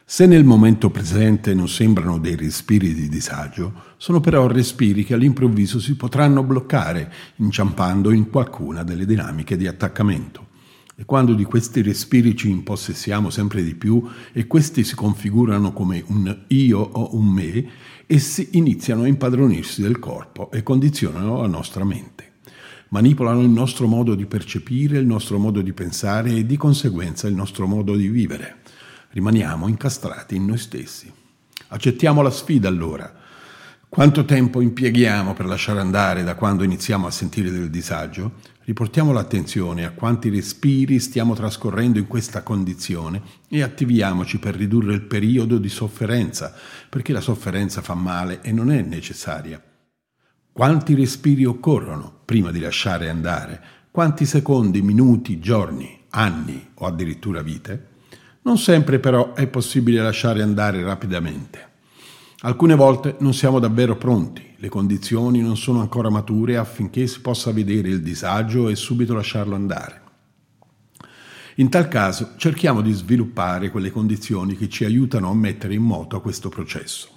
Se 0.06 0.26
nel 0.26 0.44
momento 0.44 0.90
presente 0.90 1.54
non 1.54 1.66
sembrano 1.66 2.18
dei 2.18 2.36
respiri 2.36 2.92
di 2.92 3.08
disagio, 3.08 3.72
sono 3.96 4.20
però 4.20 4.46
respiri 4.46 5.02
che 5.02 5.14
all'improvviso 5.14 5.80
si 5.80 5.96
potranno 5.96 6.42
bloccare, 6.42 7.10
inciampando 7.36 8.12
in 8.12 8.28
qualcuna 8.28 8.82
delle 8.82 9.06
dinamiche 9.06 9.56
di 9.56 9.66
attaccamento. 9.66 10.48
E 10.94 11.06
quando 11.06 11.32
di 11.32 11.44
questi 11.44 11.80
respiri 11.80 12.36
ci 12.36 12.50
impossessiamo 12.50 13.30
sempre 13.30 13.64
di 13.64 13.74
più 13.74 14.06
e 14.32 14.46
questi 14.46 14.84
si 14.84 14.94
configurano 14.94 15.72
come 15.72 16.04
un 16.08 16.44
io 16.48 16.78
o 16.80 17.16
un 17.16 17.26
me, 17.26 17.66
essi 18.06 18.50
iniziano 18.52 19.04
a 19.04 19.08
impadronirsi 19.08 19.80
del 19.80 19.98
corpo 19.98 20.50
e 20.50 20.62
condizionano 20.62 21.40
la 21.40 21.48
nostra 21.48 21.82
mente. 21.82 22.32
Manipolano 22.90 23.40
il 23.40 23.48
nostro 23.48 23.86
modo 23.86 24.14
di 24.14 24.26
percepire, 24.26 24.98
il 24.98 25.06
nostro 25.06 25.38
modo 25.38 25.62
di 25.62 25.72
pensare 25.72 26.30
e 26.30 26.44
di 26.44 26.58
conseguenza 26.58 27.26
il 27.26 27.34
nostro 27.34 27.66
modo 27.66 27.96
di 27.96 28.08
vivere. 28.08 28.58
Rimaniamo 29.14 29.68
incastrati 29.68 30.34
in 30.34 30.44
noi 30.44 30.58
stessi. 30.58 31.08
Accettiamo 31.68 32.20
la 32.20 32.32
sfida 32.32 32.66
allora. 32.66 33.14
Quanto 33.88 34.24
tempo 34.24 34.60
impieghiamo 34.60 35.34
per 35.34 35.46
lasciare 35.46 35.78
andare 35.78 36.24
da 36.24 36.34
quando 36.34 36.64
iniziamo 36.64 37.06
a 37.06 37.12
sentire 37.12 37.52
del 37.52 37.70
disagio? 37.70 38.32
Riportiamo 38.64 39.12
l'attenzione 39.12 39.84
a 39.84 39.92
quanti 39.92 40.30
respiri 40.30 40.98
stiamo 40.98 41.34
trascorrendo 41.34 42.00
in 42.00 42.08
questa 42.08 42.42
condizione 42.42 43.22
e 43.48 43.62
attiviamoci 43.62 44.40
per 44.40 44.56
ridurre 44.56 44.94
il 44.94 45.02
periodo 45.02 45.58
di 45.58 45.68
sofferenza, 45.68 46.52
perché 46.88 47.12
la 47.12 47.20
sofferenza 47.20 47.82
fa 47.82 47.94
male 47.94 48.40
e 48.42 48.50
non 48.50 48.72
è 48.72 48.82
necessaria. 48.82 49.62
Quanti 50.50 50.92
respiri 50.96 51.44
occorrono 51.44 52.22
prima 52.24 52.50
di 52.50 52.58
lasciare 52.58 53.08
andare? 53.08 53.62
Quanti 53.92 54.26
secondi, 54.26 54.82
minuti, 54.82 55.38
giorni, 55.38 56.00
anni 56.10 56.70
o 56.74 56.86
addirittura 56.86 57.42
vite? 57.42 57.92
Non 58.44 58.58
sempre 58.58 58.98
però 58.98 59.32
è 59.32 59.46
possibile 59.46 60.02
lasciare 60.02 60.42
andare 60.42 60.82
rapidamente. 60.82 61.72
Alcune 62.40 62.74
volte 62.74 63.16
non 63.20 63.32
siamo 63.32 63.58
davvero 63.58 63.96
pronti, 63.96 64.54
le 64.56 64.68
condizioni 64.68 65.40
non 65.40 65.56
sono 65.56 65.80
ancora 65.80 66.10
mature 66.10 66.58
affinché 66.58 67.06
si 67.06 67.22
possa 67.22 67.52
vedere 67.52 67.88
il 67.88 68.02
disagio 68.02 68.68
e 68.68 68.76
subito 68.76 69.14
lasciarlo 69.14 69.54
andare. 69.54 70.02
In 71.56 71.70
tal 71.70 71.88
caso 71.88 72.32
cerchiamo 72.36 72.82
di 72.82 72.92
sviluppare 72.92 73.70
quelle 73.70 73.90
condizioni 73.90 74.56
che 74.56 74.68
ci 74.68 74.84
aiutano 74.84 75.30
a 75.30 75.34
mettere 75.34 75.72
in 75.72 75.82
moto 75.82 76.20
questo 76.20 76.50
processo. 76.50 77.08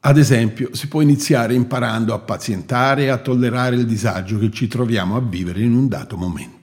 Ad 0.00 0.16
esempio, 0.16 0.70
si 0.72 0.88
può 0.88 1.02
iniziare 1.02 1.52
imparando 1.52 2.14
a 2.14 2.20
pazientare 2.20 3.02
e 3.02 3.08
a 3.08 3.18
tollerare 3.18 3.76
il 3.76 3.84
disagio 3.84 4.38
che 4.38 4.50
ci 4.50 4.66
troviamo 4.66 5.14
a 5.14 5.20
vivere 5.20 5.60
in 5.60 5.74
un 5.74 5.88
dato 5.88 6.16
momento. 6.16 6.59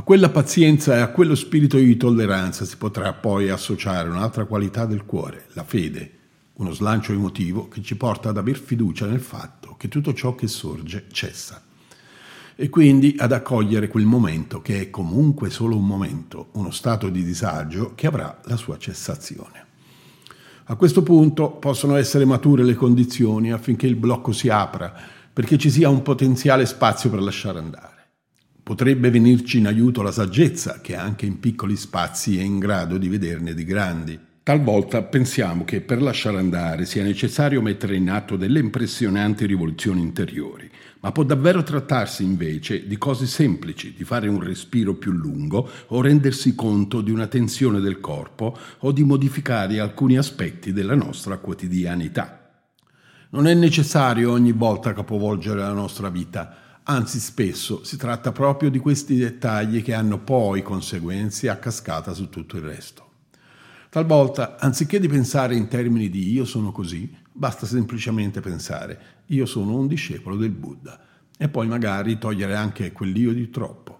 A 0.00 0.02
quella 0.02 0.30
pazienza 0.30 0.96
e 0.96 1.00
a 1.00 1.10
quello 1.10 1.34
spirito 1.34 1.76
di 1.76 1.94
tolleranza 1.98 2.64
si 2.64 2.78
potrà 2.78 3.12
poi 3.12 3.50
associare 3.50 4.08
un'altra 4.08 4.46
qualità 4.46 4.86
del 4.86 5.04
cuore, 5.04 5.48
la 5.52 5.62
fede, 5.62 6.10
uno 6.54 6.72
slancio 6.72 7.12
emotivo 7.12 7.68
che 7.68 7.82
ci 7.82 7.98
porta 7.98 8.30
ad 8.30 8.38
aver 8.38 8.56
fiducia 8.56 9.04
nel 9.04 9.20
fatto 9.20 9.76
che 9.76 9.88
tutto 9.88 10.14
ciò 10.14 10.34
che 10.34 10.48
sorge 10.48 11.04
cessa 11.12 11.62
e 12.56 12.70
quindi 12.70 13.14
ad 13.18 13.32
accogliere 13.32 13.88
quel 13.88 14.06
momento 14.06 14.62
che 14.62 14.80
è 14.80 14.88
comunque 14.88 15.50
solo 15.50 15.76
un 15.76 15.86
momento, 15.86 16.48
uno 16.52 16.70
stato 16.70 17.10
di 17.10 17.22
disagio 17.22 17.92
che 17.94 18.06
avrà 18.06 18.40
la 18.46 18.56
sua 18.56 18.78
cessazione. 18.78 19.66
A 20.64 20.76
questo 20.76 21.02
punto 21.02 21.50
possono 21.50 21.96
essere 21.96 22.24
mature 22.24 22.64
le 22.64 22.74
condizioni 22.74 23.52
affinché 23.52 23.86
il 23.86 23.96
blocco 23.96 24.32
si 24.32 24.48
apra, 24.48 24.94
perché 25.30 25.58
ci 25.58 25.68
sia 25.68 25.90
un 25.90 26.00
potenziale 26.00 26.64
spazio 26.64 27.10
per 27.10 27.20
lasciare 27.20 27.58
andare. 27.58 27.99
Potrebbe 28.70 29.10
venirci 29.10 29.58
in 29.58 29.66
aiuto 29.66 30.00
la 30.00 30.12
saggezza, 30.12 30.78
che 30.80 30.94
anche 30.94 31.26
in 31.26 31.40
piccoli 31.40 31.74
spazi 31.74 32.38
è 32.38 32.42
in 32.42 32.60
grado 32.60 32.98
di 32.98 33.08
vederne 33.08 33.52
di 33.52 33.64
grandi 33.64 34.16
Talvolta 34.42 35.02
pensiamo 35.02 35.64
che 35.64 35.80
per 35.80 36.00
lasciare 36.00 36.38
andare 36.38 36.86
sia 36.86 37.02
necessario 37.02 37.60
mettere 37.60 37.96
in 37.96 38.08
atto 38.08 38.36
delle 38.36 38.58
impressionanti 38.58 39.44
rivoluzioni 39.44 40.00
interiori, 40.00 40.70
ma 41.00 41.12
può 41.12 41.24
davvero 41.24 41.62
trattarsi 41.62 42.22
invece 42.22 42.86
di 42.86 42.96
cose 42.96 43.26
semplici, 43.26 43.92
di 43.94 44.04
fare 44.04 44.28
un 44.28 44.40
respiro 44.40 44.94
più 44.94 45.12
lungo 45.12 45.68
o 45.88 46.00
rendersi 46.00 46.54
conto 46.54 47.00
di 47.00 47.10
una 47.10 47.26
tensione 47.26 47.80
del 47.80 48.00
corpo 48.00 48.56
o 48.78 48.92
di 48.92 49.04
modificare 49.04 49.78
alcuni 49.78 50.16
aspetti 50.16 50.72
della 50.72 50.94
nostra 50.94 51.38
quotidianità. 51.38 52.50
Non 53.30 53.46
è 53.46 53.54
necessario 53.54 54.32
ogni 54.32 54.52
volta 54.52 54.92
capovolgere 54.92 55.60
la 55.60 55.72
nostra 55.72 56.08
vita, 56.08 56.69
anzi 56.90 57.20
spesso 57.20 57.84
si 57.84 57.96
tratta 57.96 58.32
proprio 58.32 58.68
di 58.68 58.80
questi 58.80 59.16
dettagli 59.16 59.80
che 59.80 59.94
hanno 59.94 60.18
poi 60.18 60.62
conseguenze 60.62 61.48
a 61.48 61.56
cascata 61.56 62.12
su 62.12 62.28
tutto 62.28 62.56
il 62.56 62.62
resto. 62.62 63.08
Talvolta, 63.88 64.58
anziché 64.58 64.98
di 64.98 65.06
pensare 65.06 65.54
in 65.54 65.68
termini 65.68 66.10
di 66.10 66.32
io 66.32 66.44
sono 66.44 66.72
così, 66.72 67.16
basta 67.32 67.64
semplicemente 67.64 68.40
pensare 68.40 69.18
io 69.26 69.46
sono 69.46 69.76
un 69.76 69.86
discepolo 69.86 70.36
del 70.36 70.50
Buddha 70.50 71.00
e 71.38 71.48
poi 71.48 71.68
magari 71.68 72.18
togliere 72.18 72.56
anche 72.56 72.90
quell'io 72.90 73.32
di 73.32 73.48
troppo. 73.50 73.98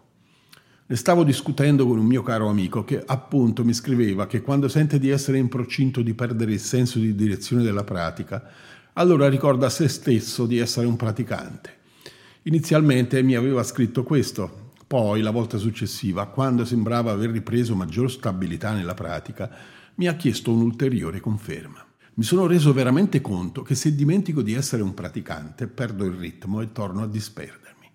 Ne 0.86 0.96
stavo 0.96 1.22
discutendo 1.22 1.86
con 1.86 1.98
un 1.98 2.06
mio 2.06 2.24
caro 2.24 2.48
amico 2.48 2.82
che 2.82 3.00
appunto 3.06 3.64
mi 3.64 3.72
scriveva 3.72 4.26
che 4.26 4.40
quando 4.40 4.66
sente 4.66 4.98
di 4.98 5.08
essere 5.08 5.38
in 5.38 5.48
procinto 5.48 6.02
di 6.02 6.14
perdere 6.14 6.52
il 6.52 6.60
senso 6.60 6.98
di 6.98 7.14
direzione 7.14 7.62
della 7.62 7.84
pratica, 7.84 8.44
allora 8.94 9.28
ricorda 9.28 9.66
a 9.66 9.70
se 9.70 9.86
stesso 9.86 10.46
di 10.46 10.58
essere 10.58 10.86
un 10.86 10.96
praticante. 10.96 11.78
Inizialmente 12.44 13.22
mi 13.22 13.34
aveva 13.34 13.62
scritto 13.62 14.02
questo, 14.02 14.70
poi 14.86 15.20
la 15.20 15.30
volta 15.30 15.58
successiva, 15.58 16.28
quando 16.28 16.64
sembrava 16.64 17.12
aver 17.12 17.28
ripreso 17.28 17.76
maggior 17.76 18.10
stabilità 18.10 18.72
nella 18.72 18.94
pratica, 18.94 19.50
mi 19.96 20.06
ha 20.06 20.16
chiesto 20.16 20.50
un'ulteriore 20.50 21.20
conferma. 21.20 21.84
Mi 22.14 22.24
sono 22.24 22.46
reso 22.46 22.72
veramente 22.72 23.20
conto 23.20 23.60
che 23.60 23.74
se 23.74 23.94
dimentico 23.94 24.40
di 24.40 24.54
essere 24.54 24.82
un 24.82 24.94
praticante, 24.94 25.66
perdo 25.66 26.06
il 26.06 26.14
ritmo 26.14 26.62
e 26.62 26.72
torno 26.72 27.02
a 27.02 27.06
disperdermi. 27.06 27.90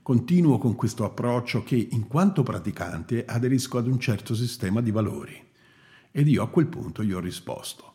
Continuo 0.00 0.58
con 0.58 0.76
questo 0.76 1.04
approccio 1.04 1.64
che, 1.64 1.88
in 1.90 2.06
quanto 2.06 2.44
praticante, 2.44 3.24
aderisco 3.24 3.78
ad 3.78 3.88
un 3.88 3.98
certo 3.98 4.32
sistema 4.36 4.80
di 4.80 4.92
valori. 4.92 5.44
Ed 6.12 6.28
io 6.28 6.44
a 6.44 6.48
quel 6.48 6.68
punto 6.68 7.02
gli 7.02 7.12
ho 7.12 7.18
risposto. 7.18 7.94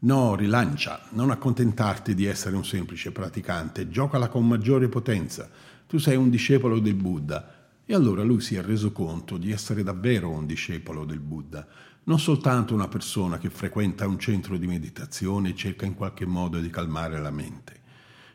No, 0.00 0.34
rilancia, 0.34 1.00
non 1.10 1.30
accontentarti 1.30 2.14
di 2.14 2.24
essere 2.24 2.56
un 2.56 2.64
semplice 2.64 3.12
praticante, 3.12 3.88
giocala 3.88 4.28
con 4.28 4.46
maggiore 4.46 4.88
potenza. 4.88 5.48
Tu 5.86 5.98
sei 5.98 6.16
un 6.16 6.30
discepolo 6.30 6.78
del 6.78 6.94
Buddha. 6.94 7.58
E 7.84 7.94
allora 7.94 8.22
lui 8.22 8.40
si 8.40 8.54
è 8.54 8.62
reso 8.62 8.92
conto 8.92 9.36
di 9.36 9.50
essere 9.50 9.82
davvero 9.82 10.30
un 10.30 10.46
discepolo 10.46 11.04
del 11.04 11.18
Buddha 11.18 11.66
non 12.04 12.18
soltanto 12.18 12.74
una 12.74 12.88
persona 12.88 13.38
che 13.38 13.50
frequenta 13.50 14.06
un 14.06 14.18
centro 14.18 14.56
di 14.56 14.66
meditazione 14.66 15.50
e 15.50 15.54
cerca 15.54 15.86
in 15.86 15.94
qualche 15.94 16.26
modo 16.26 16.58
di 16.58 16.70
calmare 16.70 17.20
la 17.20 17.30
mente. 17.30 17.78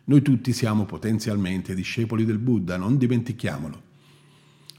Noi 0.05 0.21
tutti 0.21 0.53
siamo 0.53 0.85
potenzialmente 0.85 1.73
discepoli 1.73 2.25
del 2.25 2.37
Buddha, 2.37 2.77
non 2.77 2.97
dimentichiamolo. 2.97 3.84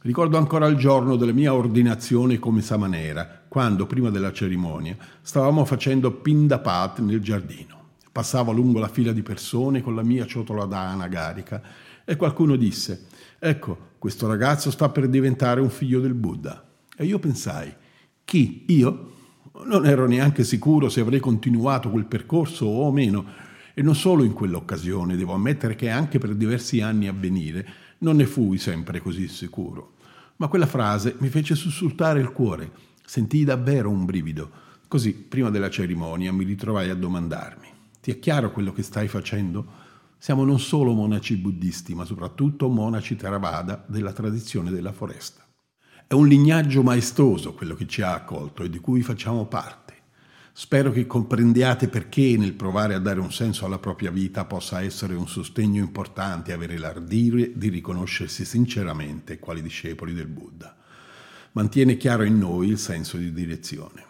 Ricordo 0.07 0.37
ancora 0.37 0.67
il 0.67 0.77
giorno 0.77 1.17
della 1.17 1.33
mia 1.33 1.53
ordinazione 1.53 2.39
come 2.39 2.63
samanera, 2.63 3.43
quando, 3.49 3.87
prima 3.87 4.09
della 4.09 4.31
cerimonia, 4.31 4.97
stavamo 5.21 5.65
facendo 5.65 6.13
pindapat 6.13 7.01
nel 7.01 7.21
giardino. 7.21 7.77
Passavo 8.13 8.53
lungo 8.53 8.79
la 8.79 8.87
fila 8.87 9.11
di 9.11 9.23
persone 9.23 9.83
con 9.83 9.97
la 9.97 10.05
mia 10.05 10.25
ciotola 10.25 10.65
d'ana 10.65 11.09
carica 11.09 11.61
e 12.05 12.15
qualcuno 12.15 12.55
disse, 12.55 13.07
ecco, 13.37 13.95
questo 13.99 14.29
ragazzo 14.29 14.71
sta 14.71 14.91
per 14.91 15.09
diventare 15.09 15.61
un 15.61 15.71
figlio 15.71 15.99
del 15.99 16.15
Buddha. 16.15 16.65
E 16.97 17.05
io 17.05 17.19
pensai, 17.19 17.75
chi? 18.25 18.63
Io? 18.69 19.11
Non 19.65 19.87
ero 19.87 20.07
neanche 20.07 20.45
sicuro 20.45 20.89
se 20.89 21.01
avrei 21.01 21.19
continuato 21.19 21.91
quel 21.91 22.07
percorso 22.07 22.67
o 22.67 22.93
meno, 22.93 23.25
e 23.75 23.83
non 23.83 23.97
solo 23.97 24.23
in 24.23 24.35
quell'occasione, 24.35 25.17
devo 25.17 25.33
ammettere 25.33 25.75
che 25.75 25.91
anche 25.91 26.19
per 26.19 26.37
diversi 26.37 26.81
anni 26.81 27.09
a 27.09 27.13
venire 27.13 27.69
non 27.99 28.15
ne 28.15 28.27
fui 28.27 28.59
sempre 28.59 29.01
così 29.01 29.27
sicuro. 29.27 29.95
Ma 30.37 30.49
quella 30.49 30.67
frase 30.67 31.17
mi 31.19 31.29
fece 31.29 31.55
sussultare 31.55 32.21
il 32.21 32.33
cuore, 32.33 32.71
sentii 33.05 33.45
davvero 33.45 33.89
un 33.89 34.05
brivido. 34.05 34.51
Così, 34.87 35.15
prima 35.15 35.51
della 35.51 35.71
cerimonia, 35.71 36.33
mi 36.33 36.45
ritrovai 36.45 36.91
a 36.91 36.95
domandarmi, 36.95 37.69
ti 38.01 38.11
è 38.11 38.19
chiaro 38.19 38.53
quello 38.53 38.73
che 38.73 38.83
stai 38.83 39.09
facendo? 39.09 39.85
Siamo 40.19 40.45
non 40.45 40.61
solo 40.61 40.93
monaci 40.93 41.37
buddisti, 41.37 41.95
ma 41.95 42.05
soprattutto 42.05 42.69
monaci 42.69 43.17
Theravada 43.17 43.85
della 43.87 44.13
tradizione 44.13 44.71
della 44.71 44.93
foresta. 44.93 45.45
È 46.07 46.15
un 46.15 46.29
lignaggio 46.29 46.83
maestoso 46.83 47.55
quello 47.55 47.75
che 47.75 47.87
ci 47.87 48.03
ha 48.03 48.15
accolto 48.15 48.63
e 48.63 48.71
di 48.71 48.79
cui 48.79 49.03
facciamo 49.03 49.47
parte. 49.47 49.86
Spero 50.59 50.91
che 50.91 51.07
comprendiate 51.07 51.87
perché 51.87 52.35
nel 52.39 52.55
provare 52.55 52.95
a 52.95 52.99
dare 52.99 53.21
un 53.21 53.31
senso 53.31 53.67
alla 53.67 53.79
propria 53.79 54.11
vita 54.11 54.47
possa 54.47 54.81
essere 54.81 55.15
un 55.15 55.29
sostegno 55.29 55.83
importante 55.83 56.55
avere 56.55 56.79
l'ardire 56.79 57.53
di 57.55 57.69
riconoscersi 57.69 58.47
sinceramente 58.47 59.39
quali 59.39 59.61
discepoli 59.61 60.15
del 60.15 60.29
Buddha. 60.29 60.75
mantiene 61.53 61.99
chiaro 61.99 62.23
in 62.23 62.39
noi 62.39 62.69
il 62.69 62.79
senso 62.79 63.19
di 63.19 63.35
direzione. 63.35 64.03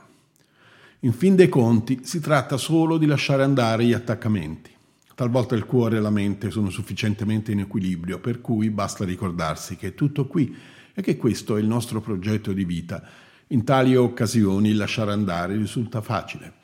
In 1.01 1.13
fin 1.15 1.35
dei 1.35 1.49
conti 1.49 2.03
si 2.05 2.21
tratta 2.21 2.57
solo 2.59 2.97
di 2.97 3.07
lasciare 3.07 3.43
andare 3.43 3.85
gli 3.85 3.93
attaccamenti. 3.93 4.71
Talvolta 5.17 5.57
il 5.57 5.65
cuore 5.65 5.97
e 5.97 6.01
la 6.01 6.11
mente 6.11 6.53
sono 6.53 6.71
sufficientemente 6.71 7.51
in 7.51 7.59
equilibrio, 7.59 8.21
per 8.21 8.41
cui 8.41 8.71
basta 8.71 9.05
ricordarsi 9.05 9.75
che 9.75 9.89
è 9.89 9.95
tutto 9.95 10.29
qui 10.29 10.57
e 10.95 11.03
che 11.03 11.17
questo 11.17 11.57
è 11.57 11.61
il 11.61 11.67
nostro 11.67 12.01
progetto 12.01 12.53
di 12.53 12.65
vita. 12.65 13.03
In 13.51 13.63
tali 13.63 13.95
occasioni 13.95 14.75
lasciare 14.75 15.13
andare 15.13 15.57
risulta 15.57 16.01
facile. 16.01 16.55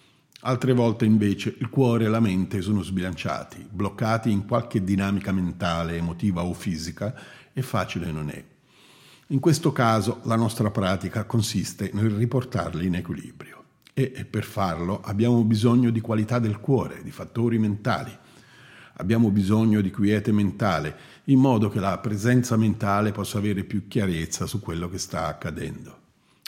Altre 0.41 0.73
volte 0.73 1.05
invece 1.05 1.55
il 1.61 1.69
cuore 1.69 2.07
e 2.07 2.09
la 2.09 2.19
mente 2.19 2.61
sono 2.61 2.83
sbilanciati, 2.83 3.65
bloccati 3.71 4.33
in 4.33 4.47
qualche 4.47 4.83
dinamica 4.83 5.31
mentale, 5.31 5.97
emotiva 5.97 6.43
o 6.43 6.53
fisica 6.53 7.15
e 7.53 7.63
facile 7.63 8.11
non 8.11 8.31
è. 8.31 8.45
In 9.29 9.39
questo 9.39 9.71
caso 9.71 10.23
la 10.25 10.35
nostra 10.35 10.73
pratica 10.73 11.23
consiste 11.25 11.91
nel 11.93 12.11
riportarli 12.11 12.85
in 12.85 12.97
equilibrio 12.97 13.63
e 13.95 14.27
per 14.29 14.43
farlo 14.43 15.01
abbiamo 15.03 15.45
bisogno 15.45 15.91
di 15.91 16.01
qualità 16.01 16.41
del 16.41 16.59
cuore, 16.59 17.05
di 17.05 17.13
fattori 17.13 17.61
mentali. 17.61 18.11
Abbiamo 18.95 19.31
bisogno 19.31 19.81
di 19.81 19.93
quiete 19.93 20.33
mentale, 20.33 20.97
in 21.27 21.39
modo 21.39 21.69
che 21.69 21.79
la 21.79 21.97
presenza 21.99 22.57
mentale 22.57 23.13
possa 23.13 23.39
avere 23.39 23.63
più 23.63 23.87
chiarezza 23.87 24.47
su 24.47 24.59
quello 24.59 24.89
che 24.89 24.99
sta 24.99 25.29
accadendo. 25.29 26.01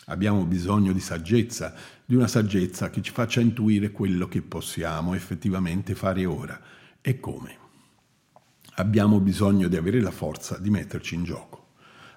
Abbiamo 0.07 0.45
bisogno 0.45 0.93
di 0.93 1.01
saggezza, 1.01 1.75
di 2.05 2.15
una 2.15 2.27
saggezza 2.27 2.91
che 2.91 3.01
ci 3.01 3.11
faccia 3.11 3.41
intuire 3.41 3.91
quello 3.91 4.29
che 4.29 4.43
possiamo 4.43 5.15
effettivamente 5.15 5.95
fare 5.95 6.27
ora 6.27 6.61
e 7.01 7.21
come. 7.21 7.57
Abbiamo 8.77 9.21
bisogno 9.21 9.69
di 9.69 9.77
avere 9.77 10.01
la 10.01 10.11
forza 10.11 10.59
di 10.59 10.69
metterci 10.69 11.15
in 11.15 11.25
gioco. 11.25 11.69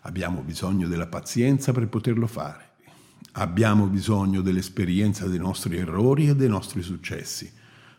Abbiamo 0.01 0.41
bisogno 0.41 0.88
della 0.88 1.08
pazienza 1.08 1.72
per 1.72 1.88
poterlo 1.88 2.27
fare. 2.27 2.72
Abbiamo 3.34 3.86
bisogno 3.86 4.41
dell'esperienza 4.41 5.27
dei 5.27 5.38
nostri 5.38 5.77
errori 5.77 6.27
e 6.27 6.36
dei 6.36 6.50
nostri 6.50 6.82
successi. 6.82 7.51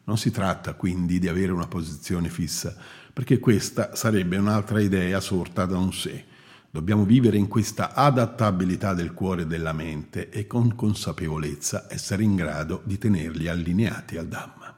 Non 0.05 0.19
si 0.19 0.31
tratta 0.31 0.75
quindi 0.75 1.19
di 1.19 1.29
avere 1.29 1.53
una 1.53 1.69
posizione 1.69 2.29
fissa, 2.29 2.75
perché 3.13 3.39
questa 3.39 3.95
sarebbe 3.95 4.37
un'altra 4.37 4.81
idea 4.81 5.21
sorta 5.21 5.65
da 5.65 5.79
un 5.79 5.93
sé. 5.93 6.25
Dobbiamo 6.71 7.05
vivere 7.05 7.37
in 7.37 7.49
questa 7.49 7.95
adattabilità 7.95 8.95
del 8.95 9.15
cuore 9.15 9.43
e 9.43 9.47
della 9.47 9.73
mente 9.73 10.29
e 10.31 10.47
con 10.47 10.75
consapevolezza 10.75 11.87
essere 11.89 12.23
in 12.23 12.35
grado 12.35 12.83
di 12.85 12.99
tenerli 12.99 13.49
allineati 13.49 14.17
al 14.17 14.29
Dhamma. 14.29 14.77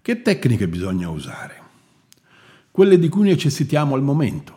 Che 0.00 0.22
tecniche 0.22 0.68
bisogna 0.68 1.08
usare? 1.08 1.62
Quelle 2.70 2.98
di 2.98 3.08
cui 3.08 3.28
necessitiamo 3.28 3.94
al 3.94 4.02
momento. 4.02 4.54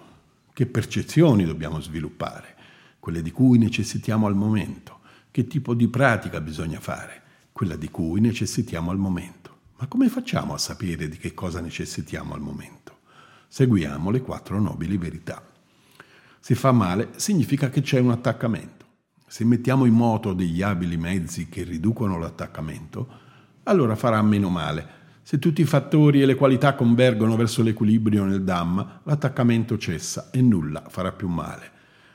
Che 0.53 0.65
percezioni 0.65 1.45
dobbiamo 1.45 1.79
sviluppare? 1.79 2.57
quelle 2.99 3.21
di 3.23 3.31
cui 3.31 3.57
necessitiamo 3.57 4.27
al 4.27 4.35
momento. 4.35 4.99
Che 5.31 5.47
tipo 5.47 5.73
di 5.73 5.87
pratica 5.87 6.41
bisogna 6.41 6.79
fare? 6.79 7.21
Quella 7.51 7.75
di 7.75 7.89
cui 7.89 8.19
necessitiamo 8.19 8.91
al 8.91 8.97
momento. 8.97 9.57
Ma 9.77 9.87
come 9.87 10.09
facciamo 10.09 10.53
a 10.53 10.57
sapere 10.57 11.07
di 11.07 11.17
che 11.17 11.33
cosa 11.33 11.61
necessitiamo 11.61 12.33
al 12.33 12.41
momento? 12.41 12.78
Seguiamo 13.51 14.11
le 14.11 14.21
quattro 14.21 14.61
nobili 14.61 14.95
verità. 14.97 15.43
Se 16.39 16.53
fa 16.53 16.71
male 16.71 17.09
significa 17.15 17.71
che 17.71 17.81
c'è 17.81 17.99
un 17.99 18.11
attaccamento. 18.11 18.85
Se 19.25 19.43
mettiamo 19.43 19.85
in 19.85 19.93
moto 19.93 20.33
degli 20.33 20.61
abili 20.61 20.97
mezzi 20.97 21.49
che 21.49 21.63
riducono 21.63 22.19
l'attaccamento, 22.19 23.07
allora 23.63 23.95
farà 23.95 24.21
meno 24.21 24.49
male. 24.49 24.97
Se 25.23 25.39
tutti 25.39 25.61
i 25.61 25.65
fattori 25.65 26.21
e 26.21 26.27
le 26.27 26.35
qualità 26.35 26.75
convergono 26.75 27.35
verso 27.35 27.63
l'equilibrio 27.63 28.23
nel 28.23 28.43
Dhamma, 28.43 29.01
l'attaccamento 29.03 29.79
cessa 29.79 30.29
e 30.29 30.43
nulla 30.43 30.83
farà 30.87 31.11
più 31.11 31.27
male. 31.27 31.71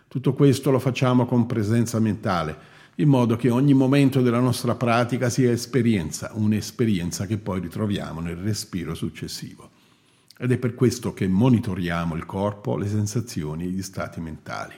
Tutto 0.06 0.34
questo 0.34 0.70
lo 0.70 0.78
facciamo 0.78 1.26
con 1.26 1.46
presenza 1.46 1.98
mentale, 1.98 2.56
in 2.96 3.08
modo 3.08 3.34
che 3.34 3.50
ogni 3.50 3.74
momento 3.74 4.22
della 4.22 4.38
nostra 4.38 4.76
pratica 4.76 5.28
sia 5.28 5.50
esperienza, 5.50 6.30
un'esperienza 6.34 7.26
che 7.26 7.38
poi 7.38 7.58
ritroviamo 7.58 8.20
nel 8.20 8.36
respiro 8.36 8.94
successivo. 8.94 9.73
Ed 10.36 10.52
è 10.52 10.58
per 10.58 10.74
questo 10.74 11.14
che 11.14 11.28
monitoriamo 11.28 12.14
il 12.14 12.26
corpo, 12.26 12.76
le 12.76 12.88
sensazioni 12.88 13.64
e 13.64 13.68
gli 13.68 13.82
stati 13.82 14.20
mentali. 14.20 14.74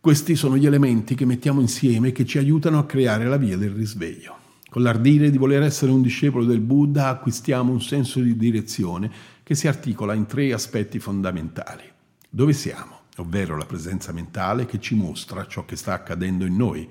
Questi 0.00 0.36
sono 0.36 0.56
gli 0.56 0.66
elementi 0.66 1.14
che 1.14 1.24
mettiamo 1.24 1.60
insieme 1.60 2.08
e 2.08 2.12
che 2.12 2.24
ci 2.24 2.38
aiutano 2.38 2.78
a 2.78 2.86
creare 2.86 3.26
la 3.26 3.36
via 3.36 3.56
del 3.56 3.70
risveglio. 3.70 4.36
Con 4.68 4.82
l'ardire 4.82 5.30
di 5.30 5.38
voler 5.38 5.62
essere 5.62 5.92
un 5.92 6.02
discepolo 6.02 6.44
del 6.44 6.60
Buddha 6.60 7.08
acquistiamo 7.08 7.72
un 7.72 7.80
senso 7.80 8.20
di 8.20 8.36
direzione 8.36 9.10
che 9.42 9.54
si 9.54 9.68
articola 9.68 10.14
in 10.14 10.26
tre 10.26 10.52
aspetti 10.52 10.98
fondamentali. 10.98 11.84
Dove 12.28 12.52
siamo? 12.52 12.96
ovvero 13.16 13.56
la 13.56 13.66
presenza 13.66 14.12
mentale 14.12 14.66
che 14.66 14.80
ci 14.80 14.94
mostra 14.94 15.46
ciò 15.46 15.64
che 15.64 15.76
sta 15.76 15.92
accadendo 15.92 16.44
in 16.44 16.56
noi, 16.56 16.88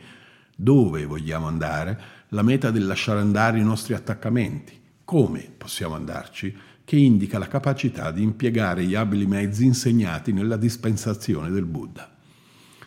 dove 0.56 1.06
vogliamo 1.06 1.48
andare, 1.48 2.02
la 2.30 2.42
meta 2.42 2.72
del 2.72 2.86
lasciare 2.86 3.20
andare 3.20 3.60
i 3.60 3.64
nostri 3.64 3.94
attaccamenti, 3.94 4.82
come 5.04 5.52
possiamo 5.56 5.96
andarci, 5.96 6.56
che 6.86 6.96
indica 6.96 7.40
la 7.40 7.48
capacità 7.48 8.12
di 8.12 8.22
impiegare 8.22 8.86
gli 8.86 8.94
abili 8.94 9.26
mezzi 9.26 9.66
insegnati 9.66 10.32
nella 10.32 10.56
dispensazione 10.56 11.50
del 11.50 11.66
Buddha. 11.66 12.10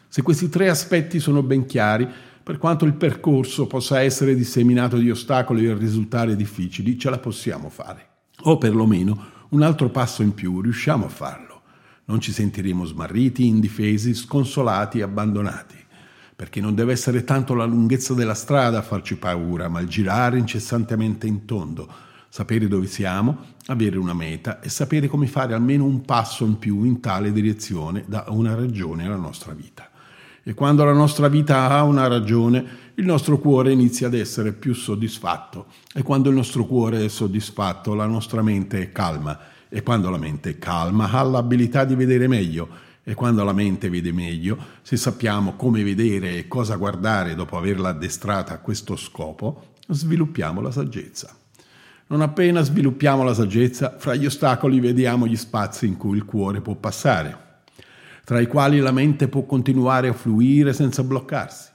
Se 0.07 0.23
questi 0.23 0.49
tre 0.49 0.71
aspetti 0.71 1.19
sono 1.19 1.43
ben 1.43 1.67
chiari, 1.67 2.09
per 2.43 2.57
quanto 2.59 2.87
il 2.87 2.95
percorso 2.95 3.67
possa 3.67 4.01
essere 4.01 4.35
disseminato 4.35 4.97
di 4.97 5.11
ostacoli 5.11 5.67
e 5.67 5.75
risultare 5.75 6.37
difficili, 6.37 6.97
ce 6.97 7.11
la 7.11 7.19
possiamo 7.19 7.69
fare. 7.69 8.07
O 8.45 8.57
perlomeno 8.57 9.37
un 9.51 9.63
altro 9.63 9.91
passo 9.91 10.23
in 10.23 10.33
più 10.33 10.61
riusciamo 10.61 11.07
a 11.07 11.11
farlo. 11.11 11.63
Non 12.05 12.21
ci 12.21 12.33
sentiremo 12.33 12.85
smarriti, 12.85 13.47
indifesi, 13.47 14.15
sconsolati 14.15 15.03
abbandonati, 15.03 15.77
perché 16.35 16.61
non 16.61 16.75
deve 16.75 16.93
essere 16.93 17.25
tanto 17.25 17.55
la 17.55 17.65
lunghezza 17.65 18.15
della 18.15 18.35
strada 18.35 18.79
a 18.79 18.83
farci 18.83 19.17
paura, 19.17 19.69
ma 19.69 19.81
il 19.81 19.89
girare 19.89 20.39
incessantemente 20.39 21.27
in 21.27 21.45
tondo, 21.45 22.07
sapere 22.29 22.69
dove 22.69 22.87
siamo, 22.87 23.39
avere 23.67 23.99
una 23.99 24.15
meta 24.15 24.61
e 24.61 24.69
sapere 24.69 25.09
come 25.09 25.27
fare 25.27 25.55
almeno 25.55 25.85
un 25.85 26.03
passo 26.03 26.45
in 26.45 26.59
più 26.59 26.85
in 26.85 27.01
tale 27.01 27.33
direzione 27.33 28.05
da 28.07 28.25
una 28.29 28.55
ragione 28.55 29.07
alla 29.07 29.17
nostra 29.17 29.53
vita. 29.53 29.91
E 30.43 30.55
quando 30.55 30.85
la 30.85 30.93
nostra 30.93 31.29
vita 31.29 31.69
ha 31.69 31.83
una 31.83 32.07
ragione, 32.07 32.65
il 32.95 33.05
nostro 33.05 33.39
cuore 33.39 33.73
inizia 33.73 34.07
ad 34.07 34.15
essere 34.15 34.53
più 34.53 34.73
soddisfatto. 34.75 35.67
E 35.93 36.03
quando 36.03 36.31
il 36.31 36.35
nostro 36.35 36.65
cuore 36.65 37.05
è 37.05 37.09
soddisfatto, 37.09 37.95
la 37.95 38.07
nostra 38.07 38.41
mente 38.41 38.81
è 38.81 38.93
calma 38.93 39.39
e 39.69 39.83
quando 39.83 40.09
la 40.09 40.17
mente 40.17 40.51
è 40.51 40.59
calma 40.59 41.11
ha 41.11 41.23
l'abilità 41.23 41.85
di 41.85 41.95
vedere 41.95 42.27
meglio 42.27 42.87
e 43.05 43.15
quando 43.15 43.45
la 43.45 43.53
mente 43.53 43.89
vede 43.89 44.13
meglio, 44.13 44.59
se 44.83 44.97
sappiamo 44.97 45.55
come 45.55 45.83
vedere 45.83 46.37
e 46.37 46.49
cosa 46.49 46.77
guardare 46.77 47.35
dopo 47.35 47.57
averla 47.57 47.91
addestrata 47.91 48.53
a 48.53 48.59
questo 48.59 48.97
scopo, 48.97 49.75
sviluppiamo 49.89 50.61
la 50.61 50.71
saggezza. 50.71 51.38
Non 52.11 52.23
appena 52.23 52.63
sviluppiamo 52.63 53.23
la 53.23 53.35
saggezza, 53.35 53.97
fra 53.99 54.15
gli 54.15 54.25
ostacoli 54.25 54.81
vediamo 54.81 55.27
gli 55.27 55.37
spazi 55.37 55.87
in 55.87 55.99
cui 55.99 56.17
il 56.17 56.25
cuore 56.25 56.63
può 56.63 56.75
passare, 56.75 57.37
tra 58.25 58.41
i 58.41 58.47
quali 58.47 58.79
la 58.79 58.93
mente 58.93 59.29
può 59.29 59.43
continuare 59.45 60.09
a 60.09 60.15
fluire 60.15 60.73
senza 60.73 61.03
bloccarsi. 61.03 61.69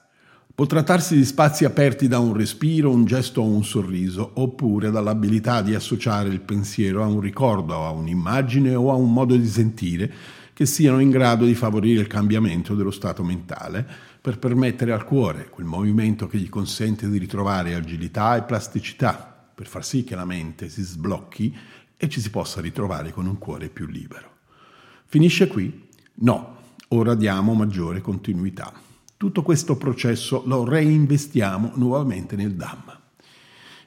Può 0.56 0.66
trattarsi 0.66 1.16
di 1.16 1.24
spazi 1.24 1.66
aperti 1.66 2.08
da 2.08 2.18
un 2.18 2.34
respiro, 2.34 2.90
un 2.90 3.06
gesto 3.06 3.42
o 3.42 3.46
un 3.46 3.64
sorriso, 3.64 4.32
oppure 4.34 4.90
dall'abilità 4.90 5.62
di 5.62 5.76
associare 5.76 6.30
il 6.30 6.42
pensiero 6.42 7.04
a 7.04 7.08
un 7.08 7.20
ricordo, 7.20 7.86
a 7.86 7.92
un'immagine 7.92 8.74
o 8.74 8.90
a 8.90 8.96
un 8.96 9.14
modo 9.14 9.36
di 9.36 9.48
sentire 9.48 10.12
che 10.52 10.66
siano 10.66 10.98
in 10.98 11.12
grado 11.12 11.46
di 11.46 11.54
favorire 11.54 12.02
il 12.02 12.08
cambiamento 12.08 12.74
dello 12.74 12.92
stato 12.92 13.24
mentale 13.24 13.86
per 14.20 14.40
permettere 14.40 14.94
al 14.94 15.04
cuore 15.04 15.50
quel 15.52 15.68
movimento 15.68 16.26
che 16.26 16.40
gli 16.40 16.50
consente 16.50 17.08
di 17.08 17.20
ritrovare 17.20 17.76
agilità 17.76 18.36
e 18.36 18.44
plasticità, 18.44 19.33
per 19.64 19.72
far 19.72 19.86
sì 19.86 20.04
che 20.04 20.16
la 20.16 20.26
mente 20.26 20.68
si 20.68 20.82
sblocchi 20.82 21.56
e 21.96 22.10
ci 22.10 22.20
si 22.20 22.30
possa 22.30 22.60
ritrovare 22.60 23.14
con 23.14 23.28
un 23.28 23.38
cuore 23.38 23.70
più 23.70 23.88
libero. 23.88 24.32
Finisce 25.06 25.48
qui? 25.48 25.88
No, 26.16 26.58
ora 26.90 27.16
diamo 27.16 27.54
maggiore 27.54 28.02
continuità. 28.02 28.74
Tutto 29.16 29.42
questo 29.42 29.78
processo 29.78 30.44
lo 30.46 30.66
reinvestiamo 30.66 31.74
nuovamente 31.76 32.36
nel 32.36 32.56
Dhamma. 32.56 33.00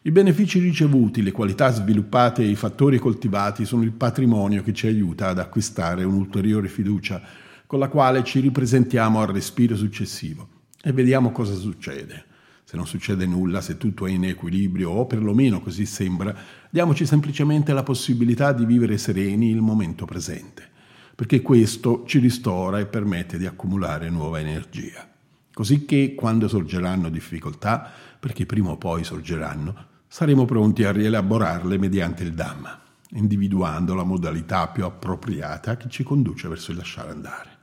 I 0.00 0.10
benefici 0.10 0.60
ricevuti, 0.60 1.20
le 1.20 1.32
qualità 1.32 1.70
sviluppate 1.70 2.42
e 2.42 2.48
i 2.48 2.54
fattori 2.54 2.98
coltivati 2.98 3.66
sono 3.66 3.82
il 3.82 3.92
patrimonio 3.92 4.62
che 4.62 4.72
ci 4.72 4.86
aiuta 4.86 5.28
ad 5.28 5.38
acquistare 5.38 6.04
un'ulteriore 6.04 6.68
fiducia 6.68 7.20
con 7.66 7.80
la 7.80 7.88
quale 7.88 8.24
ci 8.24 8.40
ripresentiamo 8.40 9.20
al 9.20 9.26
respiro 9.26 9.76
successivo 9.76 10.48
e 10.80 10.92
vediamo 10.92 11.32
cosa 11.32 11.54
succede. 11.54 12.25
Se 12.68 12.76
non 12.76 12.86
succede 12.86 13.26
nulla, 13.26 13.60
se 13.60 13.78
tutto 13.78 14.06
è 14.06 14.10
in 14.10 14.24
equilibrio 14.24 14.90
o 14.90 15.06
perlomeno 15.06 15.60
così 15.60 15.86
sembra, 15.86 16.36
diamoci 16.68 17.06
semplicemente 17.06 17.72
la 17.72 17.84
possibilità 17.84 18.52
di 18.52 18.66
vivere 18.66 18.98
sereni 18.98 19.50
il 19.50 19.60
momento 19.60 20.04
presente, 20.04 20.68
perché 21.14 21.42
questo 21.42 22.02
ci 22.06 22.18
ristora 22.18 22.80
e 22.80 22.86
permette 22.86 23.38
di 23.38 23.46
accumulare 23.46 24.10
nuova 24.10 24.40
energia 24.40 25.14
così 25.56 25.86
che 25.86 26.14
quando 26.14 26.48
sorgeranno 26.48 27.08
difficoltà, 27.08 27.90
perché 28.20 28.44
prima 28.44 28.72
o 28.72 28.76
poi 28.76 29.04
sorgeranno, 29.04 29.86
saremo 30.06 30.44
pronti 30.44 30.84
a 30.84 30.92
rielaborarle 30.92 31.78
mediante 31.78 32.24
il 32.24 32.34
Dhamma, 32.34 32.78
individuando 33.12 33.94
la 33.94 34.04
modalità 34.04 34.68
più 34.68 34.84
appropriata 34.84 35.78
che 35.78 35.88
ci 35.88 36.02
conduce 36.02 36.46
verso 36.48 36.72
il 36.72 36.76
lasciare 36.76 37.10
andare. 37.10 37.55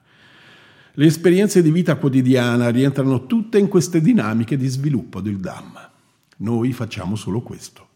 Le 0.95 1.07
esperienze 1.07 1.63
di 1.63 1.71
vita 1.71 1.95
quotidiana 1.95 2.69
rientrano 2.69 3.25
tutte 3.25 3.57
in 3.57 3.67
queste 3.67 3.99
dinamiche 3.99 4.55
di 4.57 4.67
sviluppo 4.67 5.21
del 5.21 5.37
Dhamma. 5.37 5.89
Noi 6.37 6.71
facciamo 6.71 7.15
solo 7.15 7.41
questo, 7.41 7.87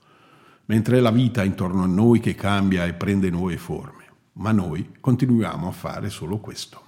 mentre 0.65 0.97
è 0.97 0.99
la 0.99 1.11
vita 1.11 1.43
intorno 1.43 1.83
a 1.83 1.85
noi 1.85 2.19
che 2.19 2.33
cambia 2.33 2.87
e 2.87 2.93
prende 2.93 3.29
nuove 3.29 3.57
forme, 3.57 4.05
ma 4.33 4.51
noi 4.51 4.93
continuiamo 4.99 5.67
a 5.67 5.71
fare 5.71 6.09
solo 6.09 6.39
questo. 6.39 6.81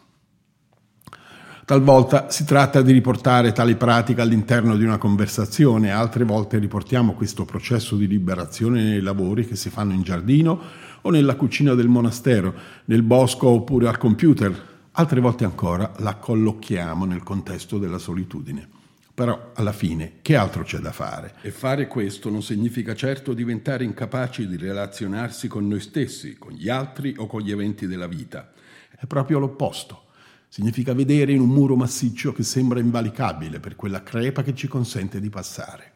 Talvolta 1.64 2.32
si 2.32 2.44
tratta 2.44 2.82
di 2.82 2.92
riportare 2.92 3.52
tale 3.52 3.76
pratica 3.76 4.24
all'interno 4.24 4.78
di 4.78 4.84
una 4.84 4.98
conversazione, 4.98 5.92
altre 5.92 6.24
volte 6.24 6.58
riportiamo 6.58 7.14
questo 7.14 7.46
processo 7.46 7.96
di 7.96 8.08
liberazione 8.08 8.82
nei 8.82 9.02
lavori 9.02 9.46
che 9.46 9.56
si 9.56 9.70
fanno 9.70 9.94
in 9.94 10.02
giardino 10.02 10.60
o 11.02 11.12
nella 11.12 11.36
cucina 11.36 11.76
del 11.76 11.88
monastero, 11.88 12.56
nel 12.86 13.04
bosco 13.04 13.50
oppure 13.50 13.88
al 13.88 14.00
computer. 14.00 14.78
Altre 14.94 15.20
volte 15.20 15.46
ancora 15.46 15.94
la 15.98 16.16
collochiamo 16.16 17.06
nel 17.06 17.22
contesto 17.22 17.78
della 17.78 18.00
solitudine. 18.00 18.68
Però 19.14 19.52
alla 19.54 19.72
fine 19.72 20.16
che 20.22 20.36
altro 20.36 20.64
c'è 20.64 20.80
da 20.80 20.92
fare? 20.92 21.36
E 21.42 21.52
fare 21.52 21.88
questo 21.88 22.30
non 22.30 22.42
significa 22.42 22.96
certo 22.96 23.34
diventare 23.34 23.84
incapaci 23.84 24.48
di 24.48 24.58
relazionarsi 24.58 25.48
con 25.48 25.68
noi 25.68 25.80
stessi, 25.80 26.38
con 26.38 26.54
gli 26.54 26.70
altri 26.70 27.14
o 27.18 27.28
con 27.28 27.42
gli 27.42 27.52
eventi 27.52 27.86
della 27.86 28.08
vita. 28.08 28.52
È 28.98 29.06
proprio 29.06 29.40
l'opposto. 29.40 30.06
Significa 30.48 30.94
vedere 30.94 31.34
in 31.34 31.42
un 31.42 31.50
muro 31.50 31.76
massiccio 31.76 32.34
che 32.34 32.44
sembra 32.44 32.80
invalicabile 32.80 33.60
per 33.60 33.76
quella 33.76 34.02
crepa 34.02 34.42
che 34.42 34.56
ci 34.56 34.68
consente 34.68 35.20
di 35.20 35.30
passare. 35.30 35.94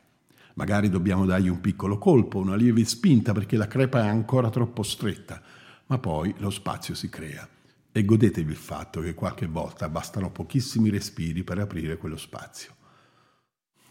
Magari 0.54 0.90
dobbiamo 0.90 1.26
dargli 1.26 1.48
un 1.48 1.62
piccolo 1.62 1.98
colpo, 1.98 2.38
una 2.38 2.56
lieve 2.56 2.86
spinta 2.86 3.32
perché 3.32 3.58
la 3.58 3.68
crepa 3.68 4.04
è 4.04 4.08
ancora 4.08 4.50
troppo 4.50 4.84
stretta, 4.84 5.42
ma 5.88 5.98
poi 5.98 6.36
lo 6.38 6.52
spazio 6.52 6.94
si 6.94 7.10
crea. 7.10 7.48
E 7.94 8.04
godetevi 8.04 8.52
il 8.52 8.58
fatto 8.58 9.00
che 9.00 9.14
qualche 9.14 9.46
volta 9.46 9.88
bastano 9.88 10.32
pochissimi 10.32 10.90
respiri 10.90 11.44
per 11.44 11.60
aprire 11.60 11.98
quello 11.98 12.18
spazio. 12.18 12.76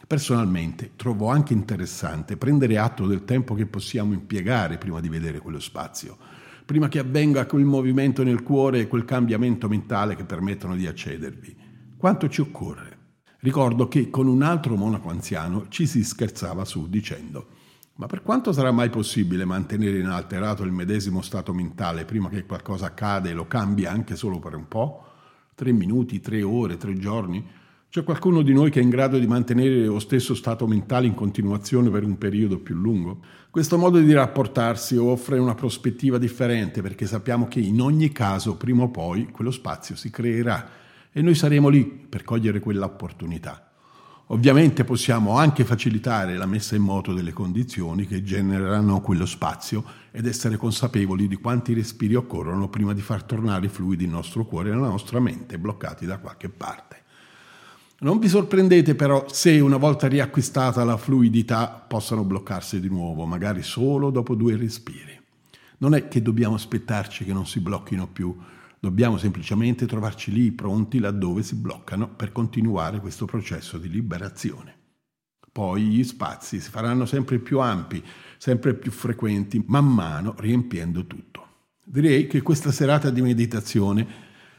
Personalmente 0.05 0.91
trovo 0.95 1.29
anche 1.29 1.53
interessante 1.53 2.37
prendere 2.37 2.77
atto 2.77 3.07
del 3.07 3.23
tempo 3.23 3.55
che 3.55 3.65
possiamo 3.65 4.13
impiegare 4.13 4.77
prima 4.77 4.99
di 4.99 5.09
vedere 5.09 5.39
quello 5.39 5.59
spazio 5.59 6.17
prima 6.65 6.87
che 6.87 6.99
avvenga 6.99 7.45
quel 7.45 7.65
movimento 7.65 8.23
nel 8.23 8.43
cuore 8.43 8.79
e 8.79 8.87
quel 8.87 9.05
cambiamento 9.05 9.67
mentale 9.67 10.15
che 10.15 10.23
permettono 10.23 10.75
di 10.75 10.87
accedervi. 10.87 11.55
Quanto 11.97 12.29
ci 12.29 12.41
occorre? 12.41 12.99
Ricordo 13.39 13.87
che 13.87 14.09
con 14.09 14.27
un 14.27 14.41
altro 14.41 14.75
monaco 14.75 15.09
anziano 15.09 15.67
ci 15.67 15.85
si 15.85 16.03
scherzava 16.03 16.63
su 16.63 16.87
dicendo 16.87 17.47
ma 17.95 18.07
per 18.07 18.23
quanto 18.23 18.51
sarà 18.51 18.71
mai 18.71 18.89
possibile 18.89 19.45
mantenere 19.45 19.99
inalterato 19.99 20.63
il 20.63 20.71
medesimo 20.71 21.21
stato 21.21 21.53
mentale 21.53 22.05
prima 22.05 22.27
che 22.29 22.45
qualcosa 22.45 22.87
accade 22.87 23.29
e 23.29 23.33
lo 23.33 23.45
cambi 23.45 23.85
anche 23.85 24.15
solo 24.15 24.39
per 24.39 24.55
un 24.55 24.67
po'? 24.67 25.05
Tre 25.53 25.71
minuti, 25.71 26.19
tre 26.19 26.41
ore, 26.41 26.77
tre 26.77 26.97
giorni? 26.97 27.45
C'è 27.89 28.03
qualcuno 28.03 28.41
di 28.41 28.51
noi 28.51 28.71
che 28.71 28.79
è 28.79 28.83
in 28.83 28.89
grado 28.89 29.19
di 29.19 29.27
mantenere 29.27 29.85
lo 29.85 29.99
stesso 29.99 30.33
stato 30.33 30.65
mentale 30.65 31.05
in 31.05 31.13
continuazione 31.13 31.91
per 31.91 32.03
un 32.03 32.17
periodo 32.17 32.57
più 32.57 32.73
lungo? 32.73 33.19
Questo 33.51 33.77
modo 33.77 33.99
di 33.99 34.11
rapportarsi 34.11 34.97
offre 34.97 35.37
una 35.37 35.53
prospettiva 35.53 36.17
differente 36.17 36.81
perché 36.81 37.05
sappiamo 37.05 37.47
che 37.47 37.59
in 37.59 37.79
ogni 37.79 38.11
caso 38.11 38.57
prima 38.57 38.81
o 38.81 38.89
poi 38.89 39.29
quello 39.29 39.51
spazio 39.51 39.95
si 39.95 40.09
creerà 40.09 40.67
e 41.11 41.21
noi 41.21 41.35
saremo 41.35 41.69
lì 41.69 41.85
per 41.85 42.23
cogliere 42.23 42.59
quell'opportunità. 42.59 43.72
Ovviamente 44.33 44.83
possiamo 44.83 45.37
anche 45.37 45.63
facilitare 45.63 46.35
la 46.37 46.47
messa 46.47 46.75
in 46.75 46.81
moto 46.81 47.13
delle 47.13 47.33
condizioni 47.33 48.07
che 48.07 48.23
genereranno 48.23 48.99
quello 48.99 49.27
spazio 49.27 49.83
ed 50.09 50.25
essere 50.25 50.57
consapevoli 50.57 51.27
di 51.27 51.35
quanti 51.35 51.75
respiri 51.75 52.15
occorrono 52.15 52.67
prima 52.67 52.93
di 52.93 53.01
far 53.01 53.21
tornare 53.21 53.67
i 53.67 53.69
fluidi 53.69 54.05
il 54.05 54.09
nostro 54.09 54.43
cuore 54.45 54.71
e 54.71 54.73
la 54.73 54.87
nostra 54.87 55.19
mente 55.19 55.59
bloccati 55.59 56.07
da 56.07 56.17
qualche 56.17 56.49
parte. 56.49 57.03
Non 57.99 58.17
vi 58.17 58.27
sorprendete 58.27 58.95
però 58.95 59.27
se 59.29 59.59
una 59.59 59.77
volta 59.77 60.07
riacquistata 60.07 60.83
la 60.83 60.97
fluidità 60.97 61.67
possano 61.67 62.23
bloccarsi 62.23 62.79
di 62.79 62.89
nuovo, 62.89 63.25
magari 63.25 63.61
solo 63.61 64.09
dopo 64.09 64.33
due 64.33 64.57
respiri. 64.57 65.15
Non 65.77 65.93
è 65.93 66.07
che 66.07 66.23
dobbiamo 66.23 66.55
aspettarci 66.55 67.23
che 67.23 67.33
non 67.33 67.45
si 67.45 67.59
blocchino 67.59 68.07
più, 68.07 68.35
dobbiamo 68.83 69.17
semplicemente 69.17 69.85
trovarci 69.85 70.29
lì 70.29 70.51
pronti 70.51 70.99
laddove 70.99 71.41
si 71.41 71.55
bloccano 71.55 72.09
per 72.09 72.33
continuare 72.33 72.99
questo 72.99 73.23
processo 73.23 73.77
di 73.77 73.87
liberazione. 73.87 74.75
Poi 75.53 75.83
gli 75.83 76.03
spazi 76.03 76.59
si 76.59 76.69
faranno 76.69 77.05
sempre 77.05 77.39
più 77.39 77.61
ampi, 77.61 78.03
sempre 78.37 78.73
più 78.73 78.91
frequenti, 78.91 79.63
man 79.67 79.85
mano 79.85 80.35
riempiendo 80.37 81.07
tutto. 81.07 81.47
Direi 81.85 82.27
che 82.27 82.41
questa 82.41 82.73
serata 82.73 83.09
di 83.09 83.21
meditazione 83.21 84.05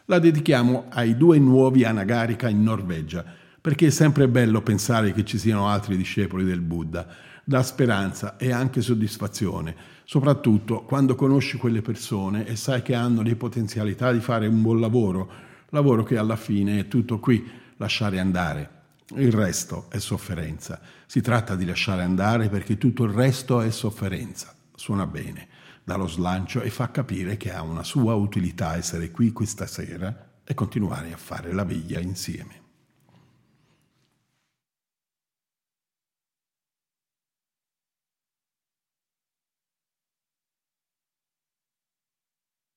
la 0.06 0.18
dedichiamo 0.18 0.86
ai 0.88 1.18
due 1.18 1.38
nuovi 1.38 1.84
Anagarika 1.84 2.48
in 2.48 2.62
Norvegia, 2.62 3.22
perché 3.60 3.88
è 3.88 3.90
sempre 3.90 4.26
bello 4.26 4.62
pensare 4.62 5.12
che 5.12 5.26
ci 5.26 5.36
siano 5.36 5.68
altri 5.68 5.98
discepoli 5.98 6.44
del 6.44 6.62
Buddha, 6.62 7.06
dà 7.44 7.62
speranza 7.62 8.36
e 8.36 8.52
anche 8.52 8.80
soddisfazione, 8.80 9.76
soprattutto 10.04 10.82
quando 10.82 11.14
conosci 11.14 11.56
quelle 11.56 11.82
persone 11.82 12.46
e 12.46 12.56
sai 12.56 12.82
che 12.82 12.94
hanno 12.94 13.22
le 13.22 13.36
potenzialità 13.36 14.12
di 14.12 14.20
fare 14.20 14.46
un 14.46 14.62
buon 14.62 14.80
lavoro, 14.80 15.30
lavoro 15.68 16.02
che 16.02 16.16
alla 16.16 16.36
fine 16.36 16.80
è 16.80 16.88
tutto 16.88 17.18
qui, 17.18 17.48
lasciare 17.76 18.18
andare. 18.18 18.70
Il 19.16 19.32
resto 19.32 19.86
è 19.90 19.98
sofferenza. 19.98 20.80
Si 21.06 21.20
tratta 21.20 21.54
di 21.54 21.66
lasciare 21.66 22.02
andare 22.02 22.48
perché 22.48 22.78
tutto 22.78 23.04
il 23.04 23.12
resto 23.12 23.60
è 23.60 23.70
sofferenza. 23.70 24.54
Suona 24.74 25.06
bene 25.06 25.48
dà 25.84 25.96
lo 25.96 26.08
slancio 26.08 26.62
e 26.62 26.70
fa 26.70 26.90
capire 26.90 27.36
che 27.36 27.52
ha 27.52 27.62
una 27.62 27.84
sua 27.84 28.14
utilità 28.14 28.74
essere 28.76 29.10
qui 29.10 29.32
questa 29.32 29.66
sera 29.66 30.30
e 30.42 30.54
continuare 30.54 31.12
a 31.12 31.18
fare 31.18 31.52
la 31.52 31.64
veglia 31.64 32.00
insieme. 32.00 32.63